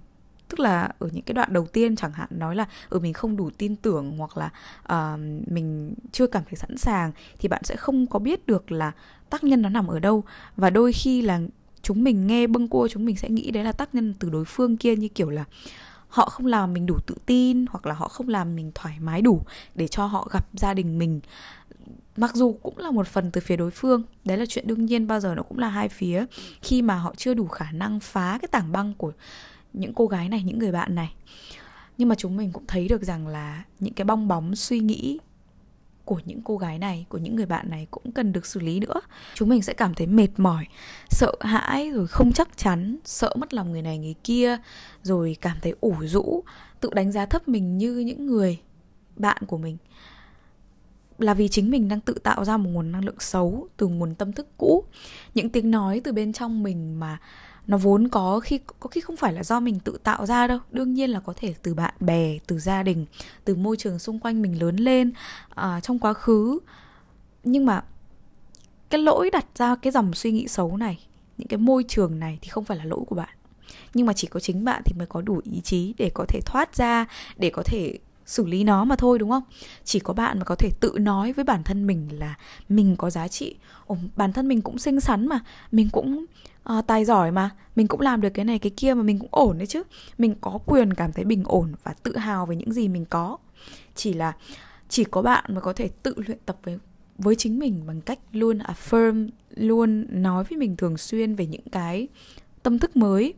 tức 0.49 0.61
là 0.61 0.91
ở 0.99 1.09
những 1.13 1.25
cái 1.25 1.35
đoạn 1.35 1.53
đầu 1.53 1.67
tiên 1.67 1.97
chẳng 1.97 2.13
hạn 2.13 2.29
nói 2.31 2.57
là 2.57 2.67
ở 2.89 2.99
mình 2.99 3.13
không 3.13 3.37
đủ 3.37 3.51
tin 3.59 3.77
tưởng 3.77 4.19
hoặc 4.19 4.37
là 4.37 4.51
uh, 4.93 5.21
mình 5.51 5.95
chưa 6.13 6.27
cảm 6.27 6.43
thấy 6.45 6.57
sẵn 6.57 6.77
sàng 6.77 7.13
thì 7.39 7.49
bạn 7.49 7.65
sẽ 7.65 7.77
không 7.77 8.07
có 8.07 8.19
biết 8.19 8.47
được 8.47 8.73
là 8.73 8.93
tác 9.31 9.45
nhân 9.45 9.63
nó 9.63 9.69
nằm 9.69 9.87
ở 9.87 9.99
đâu. 9.99 10.25
Và 10.57 10.71
đôi 10.71 10.93
khi 10.93 11.23
là 11.23 11.41
chúng 11.83 12.05
mình 12.05 12.27
nghe 12.27 12.47
bâng 12.47 12.69
cua 12.69 12.89
chúng 12.89 13.05
mình 13.05 13.17
sẽ 13.17 13.29
nghĩ 13.29 13.51
đấy 13.51 13.65
là 13.65 13.73
tác 13.73 13.95
nhân 13.95 14.15
từ 14.19 14.31
đối 14.31 14.45
phương 14.45 14.77
kia 14.77 14.97
như 14.97 15.09
kiểu 15.09 15.31
là 15.31 15.45
họ 16.09 16.29
không 16.29 16.47
làm 16.47 16.73
mình 16.73 16.87
đủ 16.87 16.97
tự 17.07 17.15
tin 17.27 17.67
hoặc 17.71 17.87
là 17.87 17.95
họ 17.95 18.09
không 18.09 18.29
làm 18.29 18.57
mình 18.57 18.73
thoải 18.75 18.97
mái 19.01 19.23
đủ 19.23 19.43
để 19.75 19.89
cho 19.89 20.07
họ 20.07 20.29
gặp 20.33 20.49
gia 20.53 20.75
đình 20.75 20.99
mình. 20.99 21.21
Mặc 22.17 22.35
dù 22.35 22.53
cũng 22.63 22.79
là 22.79 22.91
một 22.91 23.09
phần 23.09 23.31
từ 23.31 23.41
phía 23.41 23.57
đối 23.57 23.71
phương 23.71 24.03
đấy 24.25 24.39
là 24.39 24.47
chuyện 24.47 24.67
đương 24.67 24.87
nhiên 24.87 25.07
bao 25.07 25.21
giờ 25.21 25.35
nó 25.35 25.43
cũng 25.43 25.59
là 25.59 25.69
hai 25.69 25.89
phía. 25.89 26.25
Khi 26.63 26.83
mà 26.83 26.95
họ 26.95 27.15
chưa 27.17 27.35
đủ 27.35 27.47
khả 27.47 27.73
năng 27.73 28.01
phá 28.01 28.39
cái 28.43 28.49
tảng 28.49 28.73
băng 28.73 28.95
của 28.95 29.13
những 29.77 29.95
cô 29.95 30.07
gái 30.07 30.29
này, 30.29 30.43
những 30.43 30.59
người 30.59 30.73
bạn 30.73 30.95
này. 30.95 31.15
Nhưng 31.99 32.09
mà 32.09 32.15
chúng 32.15 32.37
mình 32.37 32.53
cũng 32.53 32.65
thấy 32.67 32.89
được 32.89 33.03
rằng 33.03 33.27
là 33.27 33.65
những 33.81 33.95
cái 33.95 34.05
bong 34.05 34.29
bóng 34.29 34.57
suy 34.57 34.81
nghĩ 34.81 35.19
của 36.05 36.21
những 36.25 36.41
cô 36.45 36.57
gái 36.57 36.79
này, 36.79 37.07
của 37.09 37.19
những 37.19 37.37
người 37.37 37.47
bạn 37.47 37.71
này 37.71 37.87
cũng 37.91 38.13
cần 38.13 38.33
được 38.33 38.47
xử 38.47 38.61
lý 38.61 38.81
nữa. 38.81 39.01
Chúng 39.35 39.49
mình 39.49 39.63
sẽ 39.63 39.73
cảm 39.73 39.95
thấy 39.95 40.07
mệt 40.07 40.29
mỏi, 40.37 40.67
sợ 41.11 41.33
hãi, 41.41 41.91
rồi 41.91 42.07
không 42.07 42.33
chắc 42.33 42.57
chắn, 42.57 42.97
sợ 43.05 43.35
mất 43.37 43.55
lòng 43.55 43.73
người 43.73 43.83
này, 43.83 43.99
người 43.99 44.15
kia, 44.25 44.57
rồi 45.03 45.37
cảm 45.41 45.57
thấy 45.63 45.75
ủ 45.81 45.95
rũ, 46.03 46.45
tự 46.81 46.91
đánh 46.95 47.13
giá 47.13 47.27
thấp 47.27 47.49
mình 47.49 47.79
như 47.79 47.99
những 47.99 48.27
người 48.27 48.59
bạn 49.17 49.43
của 49.47 49.59
mình. 49.59 49.77
Là 51.19 51.35
vì 51.35 51.49
chính 51.49 51.71
mình 51.71 51.89
đang 51.89 52.01
tự 52.01 52.13
tạo 52.13 52.45
ra 52.45 52.57
một 52.57 52.71
nguồn 52.71 52.93
năng 52.93 53.05
lượng 53.05 53.21
xấu 53.21 53.69
từ 53.77 53.87
nguồn 53.87 54.15
tâm 54.15 54.33
thức 54.33 54.49
cũ. 54.59 54.85
Những 55.35 55.51
tiếng 55.51 55.71
nói 55.71 56.01
từ 56.05 56.13
bên 56.13 56.33
trong 56.33 56.63
mình 56.63 57.01
mà 57.01 57.19
nó 57.67 57.77
vốn 57.77 58.09
có 58.09 58.41
khi 58.41 58.61
có 58.81 58.89
khi 58.89 59.01
không 59.01 59.17
phải 59.17 59.33
là 59.33 59.43
do 59.43 59.61
mình 59.61 59.79
tự 59.81 59.99
tạo 60.03 60.27
ra 60.27 60.47
đâu. 60.47 60.59
Đương 60.71 60.95
nhiên 60.95 61.11
là 61.11 61.21
có 61.21 61.33
thể 61.37 61.55
từ 61.63 61.75
bạn 61.75 61.95
bè 62.01 62.39
từ 62.47 62.59
gia 62.59 62.83
đình 62.83 63.07
từ 63.45 63.55
môi 63.55 63.77
trường 63.77 63.99
xung 63.99 64.19
quanh 64.19 64.43
mình 64.43 64.61
lớn 64.61 64.77
lên 64.77 65.13
à, 65.55 65.81
trong 65.81 65.99
quá 65.99 66.13
khứ. 66.13 66.59
Nhưng 67.45 67.67
mà 67.67 67.85
cái 68.91 69.01
lỗi 69.01 69.31
đặt 69.31 69.47
ra 69.55 69.77
cái 69.77 69.93
dòng 69.93 70.15
suy 70.15 70.33
nghĩ 70.33 70.49
xấu 70.49 70.77
này 70.77 70.99
những 71.39 71.49
cái 71.49 71.59
môi 71.59 71.85
trường 71.89 72.19
này 72.19 72.39
thì 72.43 72.49
không 72.49 72.65
phải 72.65 72.77
là 72.77 72.85
lỗi 72.85 73.01
của 73.07 73.15
bạn. 73.15 73.35
Nhưng 73.95 74.07
mà 74.07 74.13
chỉ 74.13 74.27
có 74.27 74.41
chính 74.41 74.65
bạn 74.65 74.83
thì 74.85 74.95
mới 74.99 75.07
có 75.07 75.21
đủ 75.21 75.41
ý 75.45 75.61
chí 75.61 75.95
để 75.99 76.11
có 76.15 76.25
thể 76.29 76.41
thoát 76.47 76.77
ra 76.77 77.07
để 77.37 77.51
có 77.51 77.63
thể 77.63 77.99
xử 78.27 78.47
lý 78.47 78.65
nó 78.65 78.85
mà 78.85 78.97
thôi 78.97 79.19
đúng 79.19 79.31
không? 79.31 79.43
Chỉ 79.85 80.01
có 80.01 80.15
bạn 80.15 80.39
mà 80.39 80.45
có 80.45 80.55
thể 80.55 80.71
tự 80.81 80.95
nói 81.01 81.33
với 81.33 81.45
bản 81.45 81.63
thân 81.63 81.87
mình 81.87 82.09
là 82.19 82.35
mình 82.69 82.97
có 82.97 83.11
giá 83.11 83.29
trị. 83.29 83.57
Ồ, 83.87 83.97
bản 84.17 84.33
thân 84.33 84.49
mình 84.49 84.63
cũng 84.63 84.79
xinh 84.79 85.01
xắn 85.01 85.27
mà 85.27 85.41
mình 85.73 85.89
cũng 85.93 86.25
uh, 86.79 86.87
tài 86.87 87.05
giỏi 87.05 87.33
mà 87.33 87.51
mình 87.77 87.89
cũng 87.89 88.01
làm 88.01 88.21
được 88.21 88.31
cái 88.31 88.45
này 88.45 88.59
cái 88.59 88.71
kia 88.77 88.95
mà 88.95 89.03
mình 89.03 89.19
cũng 89.19 89.29
ổn 89.33 89.59
đấy 89.59 89.67
chứ. 89.67 89.83
Mình 90.19 90.35
có 90.41 90.59
quyền 90.67 90.95
cảm 90.95 91.13
thấy 91.13 91.25
bình 91.25 91.43
ổn 91.47 91.75
và 91.85 91.95
tự 92.03 92.17
hào 92.17 92.47
về 92.47 92.57
những 92.57 92.73
gì 92.73 92.89
mình 92.89 93.05
có. 93.05 93.37
Chỉ 93.95 94.13
là 94.13 94.33
chỉ 94.89 95.05
có 95.05 95.23
bạn 95.23 95.45
mới 95.49 95.61
có 95.61 95.73
thể 95.73 95.89
tự 96.03 96.15
luyện 96.17 96.39
tập 96.47 96.59
với 96.63 96.79
với 97.19 97.35
chính 97.35 97.59
mình 97.59 97.83
bằng 97.87 98.01
cách 98.01 98.19
luôn 98.33 98.59
affirm 98.59 99.29
luôn 99.55 100.07
nói 100.23 100.45
với 100.45 100.59
mình 100.59 100.77
thường 100.77 100.97
xuyên 100.97 101.35
về 101.35 101.47
những 101.47 101.69
cái 101.73 102.09
tâm 102.63 102.79
thức 102.79 102.97
mới 102.97 103.35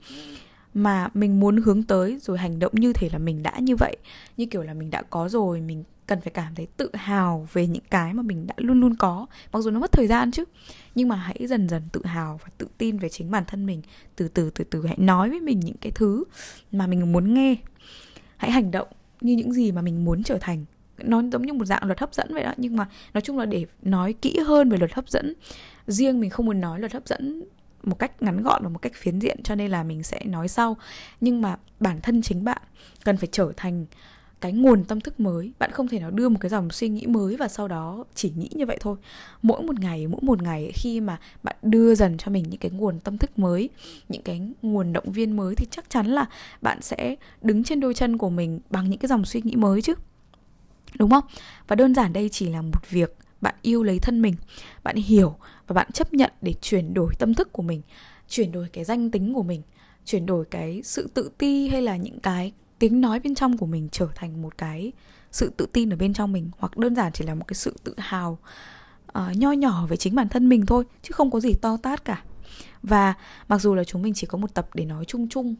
mà 0.79 1.09
mình 1.15 1.41
muốn 1.41 1.57
hướng 1.57 1.83
tới 1.83 2.19
rồi 2.23 2.39
hành 2.39 2.59
động 2.59 2.73
như 2.75 2.93
thể 2.93 3.09
là 3.13 3.19
mình 3.19 3.43
đã 3.43 3.59
như 3.59 3.77
vậy, 3.77 3.97
như 4.37 4.47
kiểu 4.47 4.63
là 4.63 4.75
mình 4.75 4.91
đã 4.91 5.03
có 5.03 5.29
rồi, 5.29 5.61
mình 5.61 5.85
cần 6.07 6.21
phải 6.21 6.31
cảm 6.31 6.55
thấy 6.55 6.67
tự 6.77 6.91
hào 6.95 7.49
về 7.53 7.67
những 7.67 7.83
cái 7.91 8.15
mà 8.15 8.23
mình 8.23 8.47
đã 8.47 8.55
luôn 8.57 8.81
luôn 8.81 8.95
có. 8.95 9.27
Mặc 9.53 9.61
dù 9.61 9.71
nó 9.71 9.81
mất 9.81 9.93
thời 9.93 10.07
gian 10.07 10.31
chứ, 10.31 10.45
nhưng 10.95 11.09
mà 11.09 11.17
hãy 11.17 11.47
dần 11.47 11.69
dần 11.69 11.83
tự 11.93 12.05
hào 12.05 12.41
và 12.45 12.51
tự 12.59 12.69
tin 12.79 12.99
về 12.99 13.09
chính 13.09 13.31
bản 13.31 13.45
thân 13.47 13.67
mình. 13.67 13.83
Từ 14.17 14.29
từ 14.29 14.51
từ 14.51 14.65
từ, 14.65 14.87
hãy 14.87 14.99
nói 14.99 15.31
với 15.31 15.41
mình 15.41 15.61
những 15.61 15.77
cái 15.77 15.93
thứ 15.93 16.25
mà 16.73 16.87
mình 16.87 17.13
muốn 17.13 17.35
nghe. 17.35 17.57
Hãy 18.37 18.51
hành 18.51 18.71
động 18.71 18.89
như 19.21 19.37
những 19.37 19.53
gì 19.53 19.73
mà 19.73 19.83
mình 19.83 20.05
muốn 20.05 20.23
trở 20.23 20.39
thành. 20.41 20.65
Nó 20.99 21.23
giống 21.33 21.43
như 21.43 21.53
một 21.53 21.65
dạng 21.65 21.85
luật 21.85 22.01
hấp 22.01 22.15
dẫn 22.15 22.35
vậy 22.35 22.43
đó, 22.43 22.55
nhưng 22.57 22.77
mà 22.77 22.89
nói 23.15 23.21
chung 23.21 23.39
là 23.39 23.47
để 23.47 23.67
nói 23.83 24.13
kỹ 24.13 24.39
hơn 24.47 24.69
về 24.69 24.79
luật 24.79 24.95
hấp 24.95 25.09
dẫn, 25.09 25.35
riêng 25.87 26.21
mình 26.21 26.31
không 26.31 26.47
muốn 26.47 26.61
nói 26.61 26.81
luật 26.81 26.93
hấp 26.93 27.07
dẫn 27.07 27.45
một 27.88 27.99
cách 27.99 28.23
ngắn 28.23 28.43
gọn 28.43 28.62
và 28.62 28.69
một 28.69 28.82
cách 28.82 28.93
phiến 28.94 29.19
diện, 29.19 29.43
cho 29.43 29.55
nên 29.55 29.70
là 29.70 29.82
mình 29.82 30.02
sẽ 30.02 30.20
nói 30.25 30.49
sau. 30.49 30.76
Nhưng 31.20 31.43
mà 31.43 31.56
bản 31.81 32.00
thân 32.00 32.23
chính 32.23 32.44
bạn 32.44 32.62
cần 33.05 33.17
phải 33.17 33.29
trở 33.32 33.52
thành 33.56 33.87
cái 34.40 34.52
nguồn 34.52 34.85
tâm 34.85 35.00
thức 35.00 35.20
mới. 35.20 35.52
Bạn 35.58 35.70
không 35.70 35.88
thể 35.88 35.99
nào 35.99 36.11
đưa 36.11 36.29
một 36.29 36.38
cái 36.40 36.50
dòng 36.50 36.70
suy 36.70 36.88
nghĩ 36.88 37.06
mới 37.06 37.37
và 37.37 37.49
sau 37.49 37.69
đó 37.69 38.05
chỉ 38.14 38.32
nghĩ 38.37 38.49
như 38.52 38.67
vậy 38.67 38.79
thôi. 38.81 38.96
Mỗi 39.43 39.62
một 39.62 39.81
ngày, 39.81 40.06
mỗi 40.06 40.20
một 40.23 40.43
ngày 40.43 40.73
khi 40.75 41.00
mà 41.00 41.19
bạn 41.43 41.56
đưa 41.62 41.94
dần 41.94 42.19
cho 42.19 42.31
mình 42.31 42.44
những 42.49 42.61
cái 42.61 42.70
nguồn 42.70 43.00
tâm 43.00 43.19
thức 43.19 43.38
mới, 43.38 43.69
những 44.08 44.23
cái 44.23 44.40
nguồn 44.62 44.93
động 44.93 45.12
viên 45.12 45.37
mới 45.37 45.55
thì 45.55 45.67
chắc 45.70 45.90
chắn 45.90 46.06
là 46.06 46.26
bạn 46.62 46.82
sẽ 46.82 47.17
đứng 47.43 47.64
trên 47.64 47.81
đôi 47.81 47.94
chân 47.94 48.19
của 48.19 48.31
mình 48.31 48.61
bằng 48.70 48.90
những 48.90 48.99
cái 48.99 49.08
dòng 49.08 49.25
suy 49.25 49.40
nghĩ 49.44 49.56
mới 49.56 49.82
chứ. 49.82 49.94
Đúng 50.99 51.11
không? 51.11 51.25
Và 51.69 51.76
đơn 51.76 51.94
giản 51.94 52.12
đây 52.12 52.29
chỉ 52.29 52.49
là 52.49 52.62
một 52.62 52.90
việc 52.90 53.17
bạn 53.40 53.55
yêu 53.62 53.82
lấy 53.82 53.99
thân 53.99 54.23
mình, 54.23 54.35
bạn 54.82 54.96
hiểu 54.96 55.37
và 55.69 55.75
bạn 55.75 55.93
chấp 55.93 56.15
nhận 56.15 56.32
để 56.43 56.55
chuyển 56.61 56.94
đổi 56.94 57.12
tâm 57.19 57.35
thức 57.35 57.53
của 57.53 57.62
mình 57.62 57.82
chuyển 58.29 58.53
đổi 58.53 58.69
cái 58.73 58.85
danh 58.85 59.11
tính 59.11 59.35
của 59.35 59.43
mình 59.43 59.62
chuyển 60.05 60.26
đổi 60.26 60.44
cái 60.44 60.81
sự 60.85 61.11
tự 61.15 61.31
ti 61.38 61.69
hay 61.69 61.82
là 61.82 61.97
những 61.97 62.20
cái 62.20 62.53
tiếng 62.79 63.00
nói 63.00 63.20
bên 63.20 63.35
trong 63.35 63.56
của 63.56 63.67
mình 63.67 63.88
trở 63.93 64.09
thành 64.15 64.43
một 64.43 64.59
cái 64.59 64.93
sự 65.31 65.53
tự 65.56 65.67
tin 65.73 65.93
ở 65.93 65.97
bên 65.97 66.15
trong 66.15 66.32
mình 66.32 66.50
hoặc 66.59 66.76
đơn 66.76 66.94
giản 66.94 67.12
chỉ 67.12 67.25
là 67.25 67.35
một 67.35 67.44
cái 67.47 67.55
sự 67.55 67.76
tự 67.85 67.94
hào 67.99 68.38
uh, 69.19 69.37
nho 69.37 69.53
nhỏ 69.53 69.87
về 69.87 69.97
chính 69.97 70.15
bản 70.15 70.29
thân 70.29 70.49
mình 70.49 70.67
thôi 70.67 70.85
chứ 71.03 71.12
không 71.12 71.31
có 71.31 71.41
gì 71.41 71.53
to 71.62 71.76
tát 71.76 72.05
cả. 72.05 72.23
Và 72.82 73.14
mặc 73.49 73.59
dù 73.59 73.75
là 73.75 73.85
chúng 73.85 74.03
mình 74.03 74.14
chỉ 74.14 74.26
có 74.26 74.38
một 74.38 74.55
tập 74.55 74.69
để 74.75 74.85
nói 74.85 75.05
chung 75.05 75.29
chung 75.29 75.55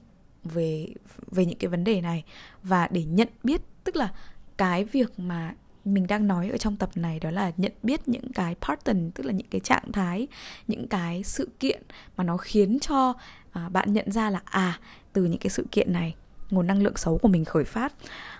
về 0.45 0.89
về 1.31 1.47
những 1.47 1.59
cái 1.59 1.69
vấn 1.69 1.85
đề 1.85 2.01
này 2.01 2.25
và 2.63 2.89
để 2.91 3.05
nhận 3.05 3.29
biết 3.45 3.61
tức 3.85 3.97
là 3.97 4.13
cái 4.57 4.85
việc 4.85 5.19
mà 5.19 5.55
mình 5.95 6.07
đang 6.07 6.27
nói 6.27 6.51
ở 6.51 6.57
trong 6.57 6.77
tập 6.77 6.91
này 6.95 7.21
đó 7.21 7.31
là 7.31 7.53
nhận 7.57 7.73
biết 7.83 8.09
những 8.09 8.33
cái 8.33 8.55
pattern 8.61 9.11
tức 9.11 9.27
là 9.27 9.33
những 9.33 9.47
cái 9.51 9.61
trạng 9.61 9.93
thái 9.93 10.27
những 10.69 10.89
cái 10.89 11.23
sự 11.23 11.49
kiện 11.61 11.83
mà 12.17 12.25
nó 12.25 12.37
khiến 12.37 12.79
cho 12.81 13.15
à, 13.53 13.69
bạn 13.69 13.93
nhận 13.93 14.13
ra 14.13 14.31
là 14.31 14.41
à 14.45 14.81
từ 15.13 15.25
những 15.25 15.39
cái 15.39 15.51
sự 15.51 15.67
kiện 15.71 15.93
này 15.93 16.15
nguồn 16.51 16.67
năng 16.67 16.83
lượng 16.83 16.97
xấu 16.97 17.19
của 17.19 17.29
mình 17.29 17.45
khởi 17.45 17.65
phát. 17.65 17.95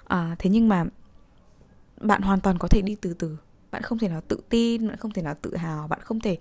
À, 0.05 0.37
thế 0.39 0.51
nhưng 0.51 0.69
mà 0.69 0.85
bạn 2.01 2.23
hoàn 2.23 2.41
toàn 2.41 2.59
có 2.59 2.69
thể 2.69 2.83
đi 2.83 2.97
từ 3.01 3.15
từ. 3.15 3.39
Bạn 3.71 3.83
không 3.83 3.99
thể 3.99 4.09
nào 4.09 4.21
tự 4.29 4.41
tin 4.49 4.89
bạn 4.89 4.97
không 4.97 5.11
thể 5.11 5.23
nào 5.23 5.35
tự 5.43 5.57
hào 5.57 5.89
bạn 5.89 6.01
không 6.03 6.21
thể 6.21 6.37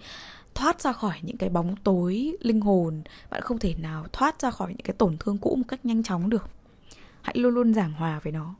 thoát 0.55 0.81
ra 0.81 0.91
khỏi 0.91 1.15
những 1.21 1.37
cái 1.37 1.49
bóng 1.49 1.75
tối 1.75 2.37
linh 2.41 2.61
hồn 2.61 3.01
bạn 3.29 3.41
không 3.41 3.59
thể 3.59 3.75
nào 3.81 4.05
thoát 4.13 4.41
ra 4.41 4.51
khỏi 4.51 4.69
những 4.69 4.83
cái 4.83 4.95
tổn 4.97 5.17
thương 5.19 5.37
cũ 5.37 5.55
một 5.55 5.63
cách 5.67 5.85
nhanh 5.85 6.03
chóng 6.03 6.29
được. 6.29 6.49
Hãy 7.21 7.35
luôn 7.37 7.53
luôn 7.53 7.73
giảng 7.73 7.93
hòa 7.93 8.19
với 8.23 8.33
nó. 8.33 8.55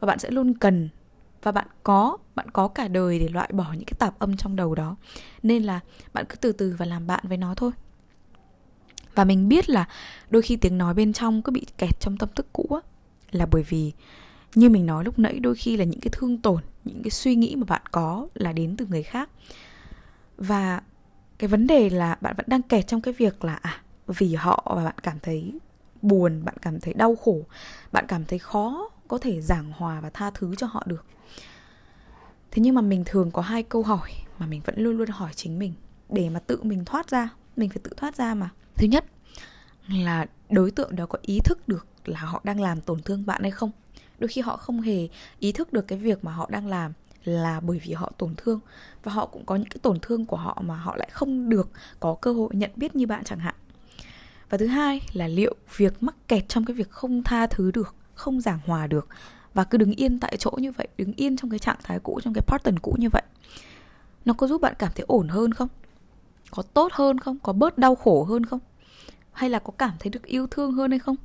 Và 0.00 0.06
bạn 0.06 0.18
sẽ 0.18 0.30
luôn 0.30 0.54
cần 0.54 0.88
và 1.42 1.52
bạn 1.52 1.66
có 1.82 2.18
bạn 2.34 2.50
có 2.50 2.68
cả 2.68 2.88
đời 2.88 3.18
để 3.18 3.28
loại 3.28 3.50
bỏ 3.52 3.72
những 3.72 3.84
cái 3.84 3.94
tạp 3.98 4.18
âm 4.18 4.36
trong 4.36 4.56
đầu 4.56 4.74
đó. 4.74 4.96
Nên 5.42 5.62
là 5.62 5.80
bạn 6.12 6.24
cứ 6.28 6.36
từ 6.36 6.52
từ 6.52 6.74
và 6.78 6.86
làm 6.86 7.06
bạn 7.06 7.24
với 7.28 7.36
nó 7.36 7.54
thôi. 7.54 7.70
Và 9.14 9.24
mình 9.24 9.48
biết 9.48 9.70
là 9.70 9.88
đôi 10.30 10.42
khi 10.42 10.56
tiếng 10.56 10.78
nói 10.78 10.94
bên 10.94 11.12
trong 11.12 11.42
cứ 11.42 11.52
bị 11.52 11.66
kẹt 11.78 12.00
trong 12.00 12.16
tâm 12.16 12.28
thức 12.34 12.46
cũ 12.52 12.66
á, 12.70 12.80
là 13.30 13.46
bởi 13.50 13.62
vì 13.62 13.92
như 14.54 14.68
mình 14.68 14.86
nói 14.86 15.04
lúc 15.04 15.18
nãy, 15.18 15.38
đôi 15.38 15.54
khi 15.54 15.76
là 15.76 15.84
những 15.84 16.00
cái 16.00 16.10
thương 16.12 16.38
tổn, 16.38 16.62
những 16.84 17.02
cái 17.02 17.10
suy 17.10 17.34
nghĩ 17.34 17.56
mà 17.56 17.64
bạn 17.68 17.82
có 17.90 18.28
là 18.34 18.52
đến 18.52 18.76
từ 18.76 18.86
người 18.86 19.02
khác. 19.02 19.30
Và 20.36 20.82
cái 21.38 21.48
vấn 21.48 21.66
đề 21.66 21.90
là 21.90 22.16
bạn 22.20 22.34
vẫn 22.36 22.46
đang 22.48 22.62
kẹt 22.62 22.86
trong 22.86 23.00
cái 23.00 23.14
việc 23.14 23.44
là 23.44 23.54
à 23.54 23.80
vì 24.06 24.34
họ 24.34 24.72
và 24.76 24.84
bạn 24.84 24.94
cảm 25.02 25.18
thấy 25.22 25.52
buồn, 26.02 26.44
bạn 26.44 26.54
cảm 26.62 26.80
thấy 26.80 26.94
đau 26.94 27.16
khổ, 27.16 27.40
bạn 27.92 28.04
cảm 28.08 28.24
thấy 28.24 28.38
khó 28.38 28.90
có 29.12 29.18
thể 29.18 29.40
giảng 29.40 29.72
hòa 29.72 30.00
và 30.00 30.10
tha 30.10 30.30
thứ 30.34 30.54
cho 30.54 30.66
họ 30.66 30.82
được. 30.86 31.04
Thế 32.50 32.62
nhưng 32.62 32.74
mà 32.74 32.80
mình 32.80 33.02
thường 33.06 33.30
có 33.30 33.42
hai 33.42 33.62
câu 33.62 33.82
hỏi 33.82 34.10
mà 34.38 34.46
mình 34.46 34.60
vẫn 34.64 34.74
luôn 34.78 34.96
luôn 34.96 35.08
hỏi 35.08 35.30
chính 35.36 35.58
mình. 35.58 35.74
Để 36.08 36.28
mà 36.28 36.40
tự 36.40 36.62
mình 36.62 36.84
thoát 36.84 37.10
ra, 37.10 37.28
mình 37.56 37.68
phải 37.68 37.78
tự 37.82 37.90
thoát 37.96 38.16
ra 38.16 38.34
mà. 38.34 38.50
Thứ 38.74 38.86
nhất 38.86 39.04
là 39.88 40.26
đối 40.50 40.70
tượng 40.70 40.96
đó 40.96 41.06
có 41.06 41.18
ý 41.22 41.40
thức 41.44 41.68
được 41.68 41.86
là 42.04 42.20
họ 42.20 42.40
đang 42.44 42.60
làm 42.60 42.80
tổn 42.80 43.02
thương 43.02 43.26
bạn 43.26 43.42
hay 43.42 43.50
không? 43.50 43.70
Đôi 44.18 44.28
khi 44.28 44.40
họ 44.40 44.56
không 44.56 44.80
hề 44.80 45.08
ý 45.38 45.52
thức 45.52 45.72
được 45.72 45.88
cái 45.88 45.98
việc 45.98 46.24
mà 46.24 46.32
họ 46.32 46.48
đang 46.50 46.66
làm 46.66 46.92
là 47.24 47.60
bởi 47.60 47.80
vì 47.84 47.92
họ 47.92 48.12
tổn 48.18 48.34
thương. 48.36 48.60
Và 49.02 49.12
họ 49.12 49.26
cũng 49.26 49.44
có 49.44 49.56
những 49.56 49.68
cái 49.68 49.78
tổn 49.82 49.98
thương 50.02 50.26
của 50.26 50.36
họ 50.36 50.62
mà 50.64 50.76
họ 50.76 50.96
lại 50.96 51.08
không 51.12 51.48
được 51.48 51.70
có 52.00 52.14
cơ 52.14 52.32
hội 52.32 52.50
nhận 52.52 52.70
biết 52.76 52.96
như 52.96 53.06
bạn 53.06 53.24
chẳng 53.24 53.38
hạn. 53.38 53.54
Và 54.50 54.58
thứ 54.58 54.66
hai 54.66 55.00
là 55.12 55.28
liệu 55.28 55.54
việc 55.76 56.02
mắc 56.02 56.14
kẹt 56.28 56.48
trong 56.48 56.64
cái 56.64 56.76
việc 56.76 56.90
không 56.90 57.22
tha 57.22 57.46
thứ 57.46 57.70
được 57.70 57.94
không 58.22 58.40
giảng 58.40 58.58
hòa 58.66 58.86
được. 58.86 59.08
Và 59.54 59.64
cứ 59.64 59.78
đứng 59.78 59.92
yên 59.92 60.20
tại 60.20 60.36
chỗ 60.38 60.50
như 60.58 60.72
vậy, 60.72 60.88
đứng 60.98 61.12
yên 61.12 61.36
trong 61.36 61.50
cái 61.50 61.58
trạng 61.58 61.78
thái 61.82 61.98
cũ, 61.98 62.20
trong 62.22 62.34
cái 62.34 62.42
pattern 62.46 62.78
cũ 62.78 62.96
như 62.98 63.08
vậy, 63.12 63.22
nó 64.24 64.32
có 64.32 64.46
giúp 64.46 64.60
bạn 64.60 64.74
cảm 64.78 64.92
thấy 64.94 65.04
ổn 65.08 65.28
hơn 65.28 65.54
không? 65.54 65.68
Có 66.50 66.62
tốt 66.62 66.92
hơn 66.92 67.18
không? 67.18 67.38
Có 67.38 67.52
bớt 67.52 67.78
đau 67.78 67.94
khổ 67.94 68.24
hơn 68.24 68.46
không? 68.46 68.60
Hay 69.32 69.50
là 69.50 69.58
có 69.58 69.72
cảm 69.78 69.92
thấy 69.98 70.10
được 70.10 70.26
yêu 70.26 70.46
thương 70.46 70.72
hơn 70.72 70.90
hay 70.90 70.98
không? 70.98 71.16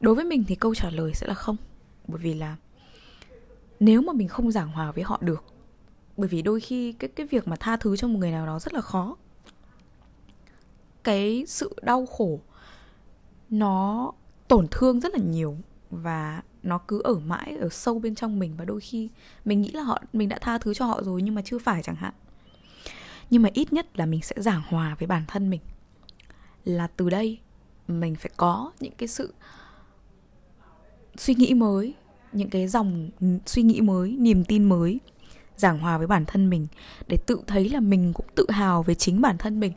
Đối 0.00 0.14
với 0.14 0.24
mình 0.24 0.44
thì 0.48 0.54
câu 0.54 0.74
trả 0.74 0.90
lời 0.90 1.12
sẽ 1.14 1.26
là 1.26 1.34
không. 1.34 1.56
Bởi 2.08 2.18
vì 2.18 2.34
là 2.34 2.56
nếu 3.80 4.02
mà 4.02 4.12
mình 4.12 4.28
không 4.28 4.50
giảng 4.50 4.72
hòa 4.72 4.92
với 4.92 5.04
họ 5.04 5.18
được, 5.20 5.44
bởi 6.16 6.28
vì 6.28 6.42
đôi 6.42 6.60
khi 6.60 6.92
cái 6.92 7.08
cái 7.08 7.26
việc 7.26 7.48
mà 7.48 7.56
tha 7.56 7.76
thứ 7.76 7.96
cho 7.96 8.08
một 8.08 8.18
người 8.18 8.30
nào 8.30 8.46
đó 8.46 8.58
rất 8.58 8.74
là 8.74 8.80
khó. 8.80 9.16
Cái 11.04 11.44
sự 11.48 11.74
đau 11.82 12.06
khổ 12.06 12.40
nó 13.50 14.12
tổn 14.48 14.66
thương 14.70 15.00
rất 15.00 15.12
là 15.14 15.24
nhiều 15.24 15.56
và 16.02 16.42
nó 16.62 16.78
cứ 16.78 17.00
ở 17.04 17.14
mãi 17.14 17.56
ở 17.60 17.68
sâu 17.68 17.98
bên 17.98 18.14
trong 18.14 18.38
mình 18.38 18.54
và 18.56 18.64
đôi 18.64 18.80
khi 18.80 19.08
mình 19.44 19.62
nghĩ 19.62 19.70
là 19.70 19.82
họ, 19.82 20.02
mình 20.12 20.28
đã 20.28 20.38
tha 20.40 20.58
thứ 20.58 20.74
cho 20.74 20.86
họ 20.86 21.02
rồi 21.02 21.22
nhưng 21.22 21.34
mà 21.34 21.42
chưa 21.44 21.58
phải 21.58 21.82
chẳng 21.82 21.96
hạn. 21.96 22.14
Nhưng 23.30 23.42
mà 23.42 23.48
ít 23.54 23.72
nhất 23.72 23.98
là 23.98 24.06
mình 24.06 24.22
sẽ 24.22 24.36
giảng 24.38 24.62
hòa 24.68 24.96
với 24.98 25.06
bản 25.06 25.22
thân 25.28 25.50
mình 25.50 25.60
là 26.64 26.86
từ 26.86 27.10
đây 27.10 27.38
mình 27.88 28.14
phải 28.14 28.30
có 28.36 28.72
những 28.80 28.92
cái 28.98 29.08
sự 29.08 29.34
suy 31.16 31.34
nghĩ 31.34 31.54
mới, 31.54 31.94
những 32.32 32.50
cái 32.50 32.68
dòng 32.68 33.10
suy 33.46 33.62
nghĩ 33.62 33.80
mới, 33.80 34.12
niềm 34.12 34.44
tin 34.44 34.64
mới, 34.64 35.00
giảng 35.56 35.78
hòa 35.78 35.98
với 35.98 36.06
bản 36.06 36.24
thân 36.26 36.50
mình 36.50 36.66
để 37.06 37.16
tự 37.26 37.40
thấy 37.46 37.68
là 37.68 37.80
mình 37.80 38.12
cũng 38.12 38.26
tự 38.34 38.46
hào 38.50 38.82
về 38.82 38.94
chính 38.94 39.20
bản 39.20 39.38
thân 39.38 39.60
mình 39.60 39.72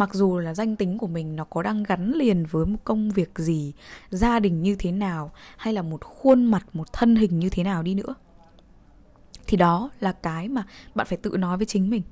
mặc 0.00 0.14
dù 0.14 0.38
là 0.38 0.54
danh 0.54 0.76
tính 0.76 0.98
của 0.98 1.06
mình 1.06 1.36
nó 1.36 1.44
có 1.44 1.62
đang 1.62 1.82
gắn 1.82 2.12
liền 2.14 2.46
với 2.46 2.66
một 2.66 2.78
công 2.84 3.10
việc 3.10 3.30
gì, 3.36 3.72
gia 4.10 4.40
đình 4.40 4.62
như 4.62 4.76
thế 4.78 4.92
nào, 4.92 5.32
hay 5.56 5.74
là 5.74 5.82
một 5.82 6.04
khuôn 6.04 6.44
mặt, 6.44 6.66
một 6.72 6.92
thân 6.92 7.16
hình 7.16 7.38
như 7.38 7.48
thế 7.48 7.64
nào 7.64 7.82
đi 7.82 7.94
nữa, 7.94 8.14
thì 9.46 9.56
đó 9.56 9.90
là 10.00 10.12
cái 10.12 10.48
mà 10.48 10.64
bạn 10.94 11.06
phải 11.06 11.18
tự 11.18 11.36
nói 11.36 11.56
với 11.56 11.66
chính 11.66 11.90
mình. 11.90 12.02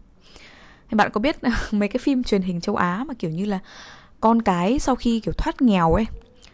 Bạn 0.91 1.11
có 1.13 1.21
biết 1.21 1.37
mấy 1.71 1.89
cái 1.89 1.99
phim 1.99 2.25
truyền 2.25 2.43
hình 2.43 2.61
châu 2.61 2.77
á 2.77 3.05
mà 3.09 3.15
kiểu 3.15 3.31
như 3.31 3.45
là 3.45 3.59
con 4.21 4.43
cái 4.43 4.79
sau 4.79 4.95
khi 4.95 5.21
kiểu 5.21 5.35
thoát 5.39 5.63
nghèo 5.63 5.95
ấy 5.95 6.07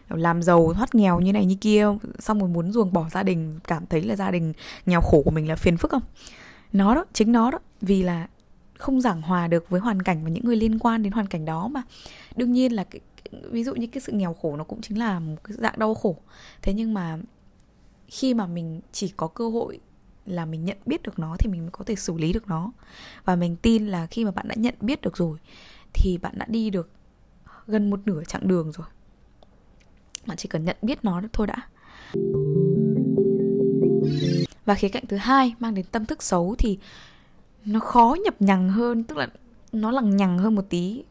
làm 0.09 0.41
giàu 0.41 0.73
thoát 0.73 0.95
nghèo 0.95 1.19
như 1.19 1.33
này 1.33 1.45
như 1.45 1.55
kia, 1.61 1.87
xong 2.19 2.39
rồi 2.39 2.49
muốn 2.49 2.71
ruồng 2.71 2.93
bỏ 2.93 3.05
gia 3.11 3.23
đình, 3.23 3.59
cảm 3.63 3.85
thấy 3.85 4.01
là 4.01 4.15
gia 4.15 4.31
đình 4.31 4.53
nghèo 4.85 5.01
khổ 5.01 5.21
của 5.25 5.31
mình 5.31 5.49
là 5.49 5.55
phiền 5.55 5.77
phức 5.77 5.91
không? 5.91 6.03
Nó 6.73 6.95
đó, 6.95 7.05
chính 7.13 7.31
nó 7.31 7.51
đó, 7.51 7.59
vì 7.81 8.03
là 8.03 8.27
không 8.77 9.01
giảng 9.01 9.21
hòa 9.21 9.47
được 9.47 9.69
với 9.69 9.81
hoàn 9.81 10.01
cảnh 10.01 10.23
và 10.23 10.29
những 10.29 10.45
người 10.45 10.55
liên 10.55 10.79
quan 10.79 11.03
đến 11.03 11.13
hoàn 11.13 11.27
cảnh 11.27 11.45
đó 11.45 11.67
mà. 11.67 11.81
Đương 12.35 12.51
nhiên 12.51 12.73
là 12.73 12.83
cái, 12.83 13.01
ví 13.31 13.63
dụ 13.63 13.75
như 13.75 13.87
cái 13.87 14.01
sự 14.01 14.11
nghèo 14.11 14.33
khổ 14.33 14.55
nó 14.57 14.63
cũng 14.63 14.81
chính 14.81 14.99
là 14.99 15.19
một 15.19 15.35
cái 15.43 15.57
dạng 15.59 15.79
đau 15.79 15.93
khổ. 15.93 16.17
Thế 16.61 16.73
nhưng 16.73 16.93
mà 16.93 17.17
khi 18.07 18.33
mà 18.33 18.47
mình 18.47 18.81
chỉ 18.91 19.13
có 19.17 19.27
cơ 19.27 19.49
hội 19.49 19.79
là 20.25 20.45
mình 20.45 20.65
nhận 20.65 20.77
biết 20.85 21.03
được 21.03 21.19
nó 21.19 21.35
thì 21.39 21.49
mình 21.49 21.61
mới 21.61 21.71
có 21.71 21.85
thể 21.85 21.95
xử 21.95 22.17
lý 22.17 22.33
được 22.33 22.47
nó. 22.47 22.71
Và 23.25 23.35
mình 23.35 23.55
tin 23.55 23.87
là 23.87 24.05
khi 24.05 24.25
mà 24.25 24.31
bạn 24.31 24.47
đã 24.47 24.55
nhận 24.57 24.75
biết 24.79 25.01
được 25.01 25.17
rồi 25.17 25.37
thì 25.93 26.17
bạn 26.17 26.37
đã 26.37 26.45
đi 26.49 26.69
được 26.69 26.89
gần 27.67 27.89
một 27.89 27.99
nửa 28.05 28.23
chặng 28.23 28.47
đường 28.47 28.71
rồi. 28.71 28.87
Bạn 30.25 30.37
chỉ 30.37 30.49
cần 30.49 30.65
nhận 30.65 30.77
biết 30.81 31.03
nó 31.03 31.21
thôi 31.33 31.47
đã. 31.47 31.67
Và 34.65 34.75
khía 34.75 34.89
cạnh 34.89 35.05
thứ 35.07 35.17
hai 35.17 35.55
mang 35.59 35.73
đến 35.73 35.85
tâm 35.91 36.05
thức 36.05 36.23
xấu 36.23 36.55
thì 36.57 36.79
nó 37.65 37.79
khó 37.79 38.15
nhập 38.23 38.35
nhằng 38.39 38.69
hơn, 38.69 39.03
tức 39.03 39.17
là 39.17 39.27
nó 39.71 39.91
lằng 39.91 40.17
nhằng 40.17 40.37
hơn 40.37 40.55
một 40.55 40.65
tí, 40.69 41.03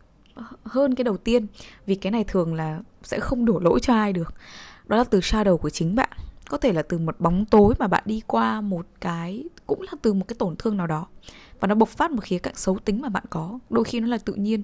hơn 0.65 0.95
cái 0.95 1.05
đầu 1.05 1.17
tiên. 1.17 1.47
Vì 1.87 1.95
cái 1.95 2.13
này 2.13 2.25
thường 2.25 2.55
là 2.55 2.81
sẽ 3.03 3.21
không 3.21 3.45
đổ 3.45 3.59
lỗi 3.59 3.81
cho 3.81 3.95
ai 3.95 4.13
được. 4.13 4.35
Đó 4.87 4.97
là 4.97 5.05
từ 5.05 5.21
shadow 5.21 5.57
của 5.57 5.71
chính 5.71 5.95
bạn. 5.95 6.11
Có 6.49 6.59
thể 6.59 6.73
là 6.73 6.83
từ 6.83 6.99
một 6.99 7.21
bóng 7.21 7.45
tối 7.45 7.75
mà 7.79 7.87
bạn 7.87 8.03
đi 8.07 8.23
qua 8.27 8.61
một 8.61 8.87
cái, 9.01 9.45
cũng 9.67 9.83
là 9.83 9.93
từ 10.03 10.13
một 10.13 10.25
cái 10.29 10.37
tổn 10.39 10.57
thương 10.57 10.77
nào 10.77 10.87
đó. 10.87 11.07
Và 11.61 11.69
nó 11.69 11.75
bộc 11.75 11.89
phát 11.89 12.11
một 12.11 12.25
khía 12.25 12.39
cạnh 12.39 12.55
xấu 12.57 12.79
tính 12.79 13.01
mà 13.01 13.09
bạn 13.09 13.25
có. 13.31 13.59
Đôi 13.71 13.85
khi 13.85 14.01
nó 14.01 14.07
là 14.07 14.19
tự 14.19 14.35
nhiên, 14.35 14.63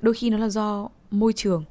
đôi 0.00 0.14
khi 0.14 0.30
nó 0.30 0.38
là 0.38 0.48
do 0.48 0.88
môi 1.10 1.32
trường. 1.32 1.64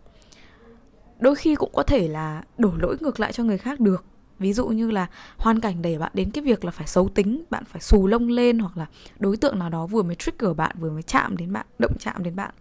Đôi 1.19 1.35
khi 1.35 1.55
cũng 1.55 1.69
có 1.73 1.83
thể 1.83 2.07
là 2.07 2.43
đổ 2.57 2.71
lỗi 2.77 2.97
ngược 2.99 3.19
lại 3.19 3.33
cho 3.33 3.43
người 3.43 3.57
khác 3.57 3.79
được 3.79 4.05
ví 4.39 4.53
dụ 4.53 4.67
như 4.67 4.91
là 4.91 5.07
hoàn 5.37 5.59
cảnh 5.59 5.81
đẩy 5.81 5.97
bạn 5.97 6.11
đến 6.13 6.31
cái 6.31 6.43
việc 6.43 6.65
là 6.65 6.71
phải 6.71 6.87
xấu 6.87 7.09
tính 7.09 7.43
bạn 7.49 7.63
phải 7.65 7.81
xù 7.81 8.07
lông 8.07 8.27
lên 8.27 8.59
hoặc 8.59 8.77
là 8.77 8.85
đối 9.19 9.37
tượng 9.37 9.59
nào 9.59 9.69
đó 9.69 9.87
vừa 9.87 10.03
mới 10.03 10.15
trigger 10.15 10.55
bạn 10.55 10.75
vừa 10.79 10.89
mới 10.89 11.03
chạm 11.03 11.37
đến 11.37 11.53
bạn 11.53 11.65
động 11.79 11.93
chạm 11.99 12.23
đến 12.23 12.35
bạn. 12.35 12.51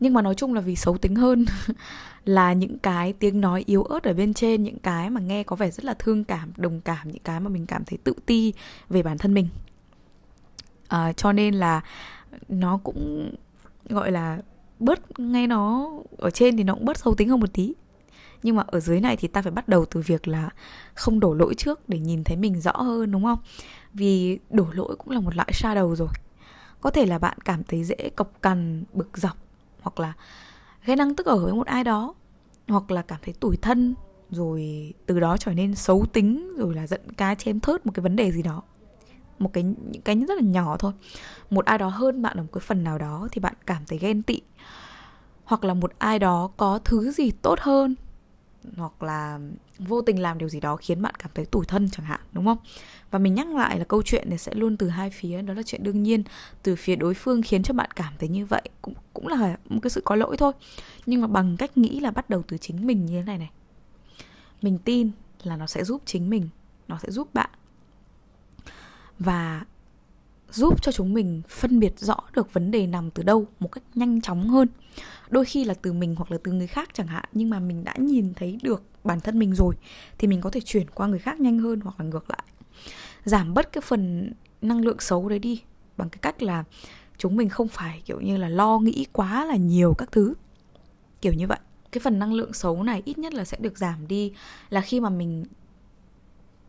Nhưng 0.00 0.12
mà 0.12 0.22
nói 0.22 0.34
chung 0.34 0.54
là 0.54 0.60
vì 0.60 0.76
xấu 0.76 0.98
tính 0.98 1.16
hơn 1.16 1.44
là 2.24 2.52
những 2.52 2.78
cái 2.78 3.12
tiếng 3.12 3.40
nói 3.40 3.64
yếu 3.66 3.82
ớt 3.82 4.02
ở 4.02 4.12
bên 4.12 4.34
trên 4.34 4.62
những 4.62 4.78
cái 4.78 5.10
mà 5.10 5.20
nghe 5.20 5.42
có 5.42 5.56
vẻ 5.56 5.70
rất 5.70 5.84
là 5.84 5.94
thương 5.94 6.24
cảm 6.24 6.52
đồng 6.56 6.80
cảm 6.80 7.08
những 7.08 7.22
cái 7.24 7.40
mà 7.40 7.48
mình 7.48 7.66
cảm 7.66 7.84
thấy 7.84 7.98
tự 8.04 8.12
ti 8.26 8.52
về 8.88 9.02
bản 9.02 9.18
thân 9.18 9.34
mình. 9.34 9.48
À, 10.88 11.12
cho 11.12 11.32
nên 11.32 11.54
là 11.54 11.80
nó 12.48 12.80
cũng 12.84 13.30
gọi 13.88 14.12
là 14.12 14.38
bớt 14.78 15.20
ngay 15.20 15.46
nó 15.46 15.90
ở 16.18 16.30
trên 16.30 16.56
thì 16.56 16.64
nó 16.64 16.74
cũng 16.74 16.84
bớt 16.84 16.96
xấu 16.96 17.14
tính 17.14 17.28
hơn 17.28 17.40
một 17.40 17.52
tí 17.52 17.74
nhưng 18.42 18.56
mà 18.56 18.62
ở 18.66 18.80
dưới 18.80 19.00
này 19.00 19.16
thì 19.16 19.28
ta 19.28 19.42
phải 19.42 19.52
bắt 19.52 19.68
đầu 19.68 19.84
từ 19.84 20.00
việc 20.00 20.28
là 20.28 20.50
không 20.94 21.20
đổ 21.20 21.34
lỗi 21.34 21.54
trước 21.54 21.88
để 21.88 21.98
nhìn 21.98 22.24
thấy 22.24 22.36
mình 22.36 22.60
rõ 22.60 22.72
hơn, 22.72 23.12
đúng 23.12 23.24
không? 23.24 23.38
Vì 23.94 24.38
đổ 24.50 24.66
lỗi 24.72 24.96
cũng 24.98 25.10
là 25.10 25.20
một 25.20 25.36
loại 25.36 25.52
shadow 25.52 25.94
rồi. 25.94 26.08
Có 26.80 26.90
thể 26.90 27.06
là 27.06 27.18
bạn 27.18 27.38
cảm 27.44 27.62
thấy 27.64 27.84
dễ 27.84 28.10
cộc 28.16 28.42
cằn, 28.42 28.84
bực 28.92 29.18
dọc, 29.18 29.36
hoặc 29.80 30.00
là 30.00 30.12
ghen 30.84 30.98
năng 30.98 31.14
tức 31.14 31.26
ở 31.26 31.36
với 31.36 31.52
một 31.52 31.66
ai 31.66 31.84
đó, 31.84 32.14
hoặc 32.68 32.90
là 32.90 33.02
cảm 33.02 33.18
thấy 33.22 33.34
tủi 33.40 33.56
thân, 33.56 33.94
rồi 34.30 34.92
từ 35.06 35.20
đó 35.20 35.36
trở 35.36 35.52
nên 35.52 35.74
xấu 35.74 36.06
tính, 36.12 36.56
rồi 36.56 36.74
là 36.74 36.86
giận 36.86 37.00
cá 37.16 37.34
chém 37.34 37.60
thớt 37.60 37.86
một 37.86 37.92
cái 37.94 38.02
vấn 38.02 38.16
đề 38.16 38.32
gì 38.32 38.42
đó. 38.42 38.62
Một 39.38 39.50
cái, 39.52 39.62
những 39.62 40.02
cái 40.02 40.16
rất 40.28 40.34
là 40.34 40.42
nhỏ 40.42 40.76
thôi. 40.76 40.92
Một 41.50 41.64
ai 41.64 41.78
đó 41.78 41.88
hơn 41.88 42.22
bạn 42.22 42.36
ở 42.36 42.42
một 42.42 42.48
cái 42.52 42.60
phần 42.60 42.84
nào 42.84 42.98
đó 42.98 43.28
thì 43.32 43.40
bạn 43.40 43.54
cảm 43.66 43.82
thấy 43.86 43.98
ghen 43.98 44.22
tị. 44.22 44.40
Hoặc 45.44 45.64
là 45.64 45.74
một 45.74 45.92
ai 45.98 46.18
đó 46.18 46.50
có 46.56 46.78
thứ 46.84 47.10
gì 47.10 47.30
tốt 47.30 47.60
hơn 47.60 47.94
hoặc 48.76 49.02
là 49.02 49.38
vô 49.78 50.02
tình 50.02 50.22
làm 50.22 50.38
điều 50.38 50.48
gì 50.48 50.60
đó 50.60 50.76
khiến 50.76 51.02
bạn 51.02 51.14
cảm 51.18 51.30
thấy 51.34 51.44
tủi 51.44 51.64
thân 51.64 51.88
chẳng 51.90 52.06
hạn, 52.06 52.20
đúng 52.32 52.44
không? 52.44 52.58
Và 53.10 53.18
mình 53.18 53.34
nhắc 53.34 53.54
lại 53.54 53.78
là 53.78 53.84
câu 53.84 54.02
chuyện 54.02 54.28
này 54.28 54.38
sẽ 54.38 54.54
luôn 54.54 54.76
từ 54.76 54.88
hai 54.88 55.10
phía, 55.10 55.42
đó 55.42 55.54
là 55.54 55.62
chuyện 55.62 55.82
đương 55.82 56.02
nhiên, 56.02 56.22
từ 56.62 56.76
phía 56.76 56.96
đối 56.96 57.14
phương 57.14 57.42
khiến 57.42 57.62
cho 57.62 57.74
bạn 57.74 57.90
cảm 57.96 58.12
thấy 58.18 58.28
như 58.28 58.46
vậy 58.46 58.62
cũng 58.82 58.94
cũng 59.12 59.26
là 59.26 59.56
một 59.68 59.78
cái 59.82 59.90
sự 59.90 60.02
có 60.04 60.16
lỗi 60.16 60.36
thôi. 60.36 60.52
Nhưng 61.06 61.20
mà 61.20 61.26
bằng 61.26 61.56
cách 61.56 61.78
nghĩ 61.78 62.00
là 62.00 62.10
bắt 62.10 62.30
đầu 62.30 62.42
từ 62.48 62.58
chính 62.58 62.86
mình 62.86 63.06
như 63.06 63.20
thế 63.20 63.26
này 63.26 63.38
này, 63.38 63.50
mình 64.62 64.78
tin 64.78 65.10
là 65.42 65.56
nó 65.56 65.66
sẽ 65.66 65.84
giúp 65.84 66.02
chính 66.04 66.30
mình, 66.30 66.48
nó 66.88 66.98
sẽ 67.02 67.10
giúp 67.10 67.34
bạn. 67.34 67.50
Và 69.18 69.64
giúp 70.52 70.82
cho 70.82 70.92
chúng 70.92 71.14
mình 71.14 71.42
phân 71.48 71.80
biệt 71.80 71.98
rõ 71.98 72.16
được 72.32 72.52
vấn 72.52 72.70
đề 72.70 72.86
nằm 72.86 73.10
từ 73.10 73.22
đâu 73.22 73.46
một 73.60 73.72
cách 73.72 73.82
nhanh 73.94 74.20
chóng 74.20 74.48
hơn. 74.48 74.68
Đôi 75.30 75.44
khi 75.44 75.64
là 75.64 75.74
từ 75.74 75.92
mình 75.92 76.14
hoặc 76.16 76.30
là 76.30 76.38
từ 76.44 76.52
người 76.52 76.66
khác 76.66 76.88
chẳng 76.92 77.06
hạn, 77.06 77.24
nhưng 77.32 77.50
mà 77.50 77.58
mình 77.58 77.84
đã 77.84 77.94
nhìn 77.98 78.34
thấy 78.34 78.58
được 78.62 78.82
bản 79.04 79.20
thân 79.20 79.38
mình 79.38 79.54
rồi, 79.54 79.74
thì 80.18 80.28
mình 80.28 80.40
có 80.40 80.50
thể 80.50 80.60
chuyển 80.60 80.90
qua 80.90 81.06
người 81.06 81.18
khác 81.18 81.40
nhanh 81.40 81.58
hơn 81.58 81.80
hoặc 81.80 82.00
là 82.00 82.06
ngược 82.06 82.30
lại. 82.30 82.42
Giảm 83.24 83.54
bớt 83.54 83.72
cái 83.72 83.82
phần 83.82 84.32
năng 84.62 84.80
lượng 84.80 85.00
xấu 85.00 85.28
đấy 85.28 85.38
đi, 85.38 85.62
bằng 85.96 86.10
cái 86.10 86.18
cách 86.22 86.42
là 86.42 86.64
chúng 87.18 87.36
mình 87.36 87.48
không 87.48 87.68
phải, 87.68 88.02
kiểu 88.04 88.20
như 88.20 88.36
là, 88.36 88.48
lo 88.48 88.78
nghĩ 88.78 89.06
quá 89.12 89.44
là 89.44 89.56
nhiều 89.56 89.94
các 89.98 90.12
thứ. 90.12 90.34
Kiểu 91.20 91.32
như 91.32 91.46
vậy. 91.46 91.58
Cái 91.92 92.00
phần 92.00 92.18
năng 92.18 92.32
lượng 92.32 92.52
xấu 92.52 92.82
này 92.82 93.02
ít 93.04 93.18
nhất 93.18 93.34
là 93.34 93.44
sẽ 93.44 93.56
được 93.60 93.78
giảm 93.78 94.08
đi 94.08 94.32
là 94.70 94.80
khi 94.80 95.00
mà 95.00 95.10
mình 95.10 95.44